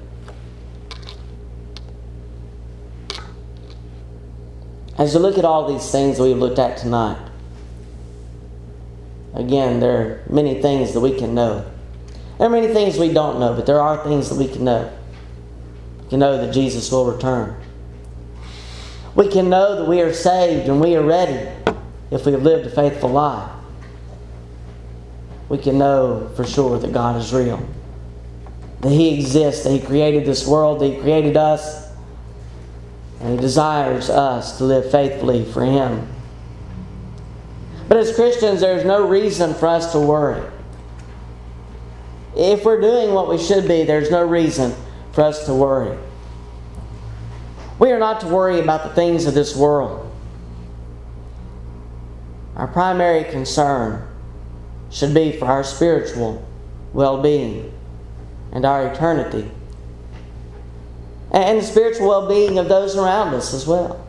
As 4.99 5.15
you 5.15 5.21
look 5.21 5.39
at 5.39 5.45
all 5.45 5.67
these 5.67 5.91
things 5.91 6.21
we've 6.21 6.37
looked 6.37 6.59
at 6.59 6.77
tonight, 6.77 7.19
Again, 9.35 9.81
there 9.81 10.01
are 10.01 10.23
many 10.31 10.63
things 10.63 10.93
that 10.93 11.01
we 11.01 11.19
can 11.19 11.35
know. 11.35 11.65
There 12.39 12.47
are 12.47 12.51
many 12.51 12.69
things 12.69 12.99
we 12.99 13.13
don't 13.13 13.41
know, 13.41 13.55
but 13.55 13.67
there 13.67 13.81
are 13.81 14.03
things 14.05 14.29
that 14.29 14.39
we 14.39 14.49
can 14.49 14.65
know. 14.65 14.93
We 16.03 16.11
can 16.11 16.21
know 16.21 16.45
that 16.45 16.53
Jesus 16.53 16.91
will 16.91 17.11
return. 17.11 17.57
We 19.15 19.29
can 19.29 19.49
know 19.49 19.77
that 19.77 19.89
we 19.89 20.01
are 20.01 20.13
saved 20.13 20.69
and 20.69 20.81
we 20.81 20.97
are 20.97 21.03
ready 21.03 21.49
if 22.11 22.27
we 22.27 22.33
have 22.33 22.43
lived 22.43 22.67
a 22.67 22.71
faithful 22.71 23.11
life. 23.11 23.51
We 25.49 25.59
can 25.59 25.79
know 25.79 26.31
for 26.37 26.45
sure 26.45 26.79
that 26.79 26.93
God 26.93 27.21
is 27.21 27.33
real, 27.33 27.65
that 28.81 28.91
He 28.91 29.19
exists, 29.19 29.65
that 29.65 29.71
He 29.71 29.81
created 29.81 30.25
this 30.25 30.47
world, 30.47 30.81
that 30.81 30.89
He 30.89 31.01
created 31.01 31.37
us, 31.37 31.91
and 33.21 33.35
He 33.35 33.37
desires 33.37 34.11
us 34.11 34.59
to 34.59 34.65
live 34.65 34.91
faithfully 34.91 35.45
for 35.45 35.65
Him. 35.65 36.14
But 37.89 37.99
as 37.99 38.15
Christians, 38.15 38.61
there's 38.61 38.85
no 38.85 39.07
reason 39.07 39.55
for 39.55 39.67
us 39.67 39.93
to 39.93 40.01
worry. 40.01 40.43
If 42.37 42.65
we're 42.65 42.81
doing 42.81 43.15
what 43.15 43.29
we 43.29 43.39
should 43.39 43.69
be, 43.69 43.85
there's 43.85 44.11
no 44.11 44.25
reason 44.27 44.75
for 45.13 45.23
us 45.23 45.47
to 45.47 45.55
worry. 45.55 45.97
We 47.79 47.93
are 47.93 47.99
not 47.99 48.21
to 48.21 48.27
worry 48.27 48.61
about 48.61 48.85
the 48.85 48.95
things 48.95 49.27
of 49.27 49.35
this 49.35 49.57
world. 49.57 50.11
Our 52.57 52.69
primary 52.69 53.25
concern 53.25 54.09
should 54.91 55.13
be 55.13 55.33
for 55.33 55.47
our 55.47 55.65
spiritual 55.65 56.47
well 56.93 57.21
being 57.21 57.73
and 58.53 58.65
our 58.65 58.87
eternity, 58.87 59.51
and 61.33 61.59
the 61.59 61.65
spiritual 61.65 62.09
well 62.09 62.29
being 62.29 62.59
of 62.59 62.69
those 62.69 62.97
around 62.97 63.35
us 63.35 63.53
as 63.53 63.67
well. 63.67 64.07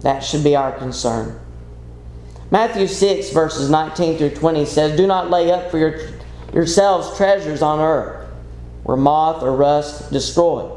That 0.00 0.20
should 0.20 0.44
be 0.44 0.54
our 0.54 0.72
concern. 0.72 1.40
Matthew 2.50 2.86
6, 2.86 3.30
verses 3.30 3.68
19 3.68 4.16
through 4.16 4.30
20 4.30 4.64
says, 4.64 4.96
Do 4.96 5.06
not 5.06 5.30
lay 5.30 5.50
up 5.50 5.70
for 5.70 5.78
your, 5.78 6.00
yourselves 6.54 7.16
treasures 7.16 7.60
on 7.60 7.78
earth, 7.78 8.26
where 8.84 8.96
moth 8.96 9.42
or 9.42 9.54
rust 9.54 10.10
destroy, 10.10 10.70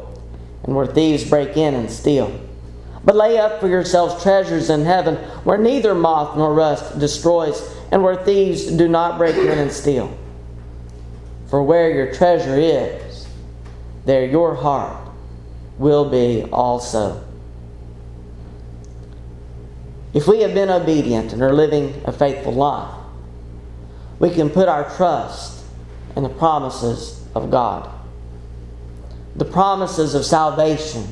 and 0.63 0.75
where 0.75 0.85
thieves 0.85 1.23
break 1.23 1.55
in 1.55 1.73
and 1.73 1.89
steal. 1.89 2.41
But 3.05 3.15
lay 3.15 3.37
up 3.37 3.61
for 3.61 3.69
yourselves 3.69 4.21
treasures 4.21 4.69
in 4.69 4.83
heaven, 4.83 5.15
where 5.45 5.57
neither 5.57 5.95
moth 5.95 6.37
nor 6.37 6.53
rust 6.53 6.99
destroys, 6.99 7.61
and 7.89 8.03
where 8.03 8.17
thieves 8.17 8.65
do 8.65 8.89
not 8.89 9.17
break 9.17 9.37
in 9.37 9.57
and 9.57 9.71
steal. 9.71 10.15
For 11.49 11.63
where 11.63 11.89
your 11.89 12.13
treasure 12.13 12.57
is, 12.57 13.27
there 14.05 14.25
your 14.25 14.55
heart 14.55 15.09
will 15.77 16.09
be 16.09 16.43
also. 16.51 17.23
If 20.13 20.27
we 20.27 20.41
have 20.41 20.53
been 20.53 20.69
obedient 20.69 21.31
and 21.31 21.41
are 21.41 21.53
living 21.53 22.01
a 22.05 22.11
faithful 22.11 22.53
life, 22.53 22.93
we 24.19 24.29
can 24.29 24.49
put 24.49 24.67
our 24.67 24.89
trust 24.95 25.63
in 26.15 26.23
the 26.23 26.29
promises 26.29 27.25
of 27.33 27.49
God. 27.49 27.89
The 29.35 29.45
promises 29.45 30.13
of 30.13 30.25
salvation 30.25 31.07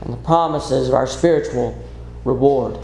and 0.00 0.12
the 0.12 0.18
promises 0.18 0.88
of 0.88 0.94
our 0.94 1.06
spiritual 1.06 1.78
reward. 2.24 2.78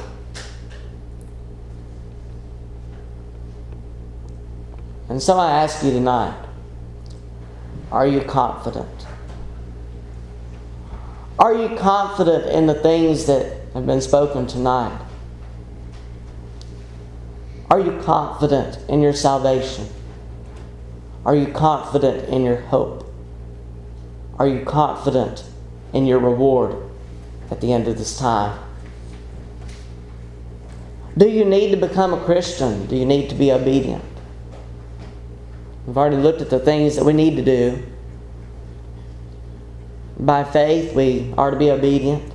And 5.08 5.22
so 5.22 5.38
I 5.38 5.62
ask 5.62 5.82
you 5.82 5.90
tonight 5.90 6.36
are 7.90 8.06
you 8.06 8.20
confident? 8.20 9.06
Are 11.38 11.54
you 11.54 11.76
confident 11.76 12.46
in 12.46 12.66
the 12.66 12.74
things 12.74 13.24
that 13.26 13.57
have 13.78 13.86
been 13.86 14.00
spoken 14.00 14.46
tonight? 14.46 15.00
Are 17.70 17.78
you 17.78 18.00
confident 18.00 18.78
in 18.88 19.00
your 19.00 19.12
salvation? 19.12 19.86
Are 21.24 21.36
you 21.36 21.46
confident 21.46 22.28
in 22.28 22.44
your 22.44 22.56
hope? 22.56 23.12
Are 24.38 24.48
you 24.48 24.64
confident 24.64 25.44
in 25.92 26.06
your 26.06 26.18
reward 26.18 26.76
at 27.50 27.60
the 27.60 27.72
end 27.72 27.86
of 27.88 27.98
this 27.98 28.18
time? 28.18 28.58
Do 31.16 31.28
you 31.28 31.44
need 31.44 31.70
to 31.70 31.76
become 31.76 32.14
a 32.14 32.24
Christian? 32.24 32.86
Do 32.86 32.96
you 32.96 33.04
need 33.04 33.28
to 33.30 33.34
be 33.34 33.52
obedient? 33.52 34.04
We've 35.86 35.96
already 35.96 36.16
looked 36.16 36.40
at 36.40 36.50
the 36.50 36.60
things 36.60 36.96
that 36.96 37.04
we 37.04 37.12
need 37.12 37.36
to 37.36 37.44
do. 37.44 37.82
By 40.18 40.44
faith, 40.44 40.94
we 40.94 41.32
are 41.38 41.50
to 41.50 41.56
be 41.56 41.70
obedient 41.70 42.32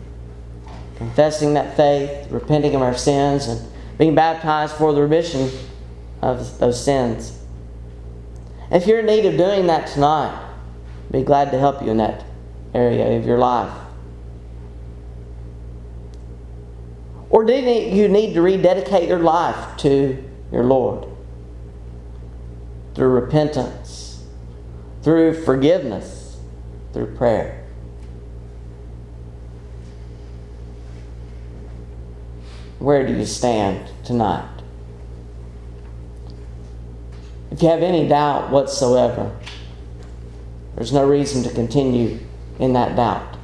confessing 1.03 1.53
that 1.55 1.75
faith, 1.75 2.31
repenting 2.31 2.75
of 2.75 2.81
our 2.81 2.95
sins, 2.95 3.47
and 3.47 3.61
being 3.97 4.15
baptized 4.15 4.73
for 4.75 4.93
the 4.93 5.01
remission 5.01 5.49
of 6.21 6.57
those 6.59 6.83
sins. 6.83 7.39
If 8.71 8.87
you're 8.87 8.99
in 8.99 9.05
need 9.05 9.25
of 9.25 9.37
doing 9.37 9.67
that 9.67 9.87
tonight, 9.87 10.39
be 11.11 11.21
glad 11.21 11.51
to 11.51 11.59
help 11.59 11.81
you 11.83 11.91
in 11.91 11.97
that 11.97 12.23
area 12.73 13.17
of 13.17 13.25
your 13.25 13.37
life. 13.37 13.71
Or 17.29 17.43
do 17.43 17.53
you 17.53 18.07
need 18.07 18.33
to 18.33 18.41
rededicate 18.41 19.09
your 19.09 19.19
life 19.19 19.77
to 19.77 20.23
your 20.51 20.63
Lord? 20.63 21.07
Through 22.95 23.09
repentance, 23.09 24.23
through 25.01 25.43
forgiveness, 25.43 26.37
through 26.93 27.15
prayer. 27.15 27.62
Where 32.79 33.05
do 33.05 33.13
you 33.13 33.25
stand 33.25 33.89
tonight? 34.03 34.49
If 37.51 37.61
you 37.61 37.69
have 37.69 37.83
any 37.83 38.07
doubt 38.07 38.49
whatsoever, 38.49 39.31
there's 40.75 40.91
no 40.91 41.07
reason 41.07 41.43
to 41.43 41.49
continue 41.53 42.19
in 42.59 42.73
that 42.73 42.95
doubt. 42.95 43.37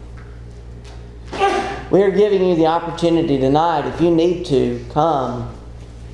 We 1.91 2.01
are 2.03 2.11
giving 2.11 2.45
you 2.45 2.55
the 2.55 2.67
opportunity 2.67 3.39
tonight, 3.39 3.87
if 3.87 3.99
you 3.99 4.11
need 4.11 4.45
to, 4.47 4.85
come 4.91 5.55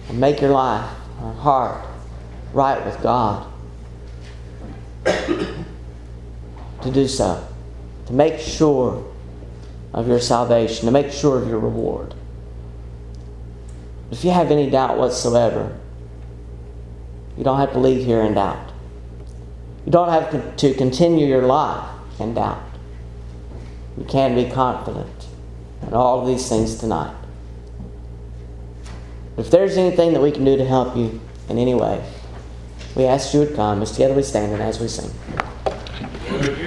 and 0.09 0.19
make 0.19 0.41
your 0.41 0.51
life 0.51 0.89
or 1.21 1.33
heart 1.33 1.85
right 2.53 2.83
with 2.85 3.01
God. 3.01 3.51
to 5.05 6.91
do 6.91 7.07
so, 7.07 7.45
to 8.07 8.13
make 8.13 8.39
sure 8.39 9.05
of 9.93 10.07
your 10.07 10.19
salvation, 10.19 10.85
to 10.85 10.91
make 10.91 11.11
sure 11.11 11.41
of 11.41 11.47
your 11.47 11.59
reward. 11.59 12.14
If 14.11 14.23
you 14.23 14.31
have 14.31 14.51
any 14.51 14.69
doubt 14.69 14.97
whatsoever, 14.97 15.77
you 17.37 17.43
don't 17.43 17.59
have 17.59 17.73
to 17.73 17.79
leave 17.79 18.05
here 18.05 18.21
in 18.21 18.35
doubt. 18.35 18.71
You 19.85 19.91
don't 19.91 20.09
have 20.09 20.55
to 20.57 20.73
continue 20.73 21.27
your 21.27 21.41
life 21.41 21.89
in 22.19 22.33
doubt. 22.33 22.63
You 23.97 24.05
can 24.05 24.35
be 24.35 24.49
confident 24.49 25.27
in 25.85 25.93
all 25.93 26.21
of 26.21 26.27
these 26.27 26.47
things 26.47 26.75
tonight. 26.77 27.15
If 29.37 29.51
there's 29.51 29.77
anything 29.77 30.13
that 30.13 30.21
we 30.21 30.31
can 30.31 30.45
do 30.45 30.55
to 30.57 30.65
help 30.65 30.95
you 30.95 31.19
in 31.49 31.57
any 31.57 31.75
way, 31.75 32.03
we 32.95 33.05
ask 33.05 33.33
you 33.33 33.45
to 33.45 33.53
come 33.53 33.81
as 33.81 33.91
together 33.91 34.13
we 34.13 34.23
stand 34.23 34.53
and 34.53 34.61
as 34.61 34.79
we 34.79 34.87
sing. 34.87 35.11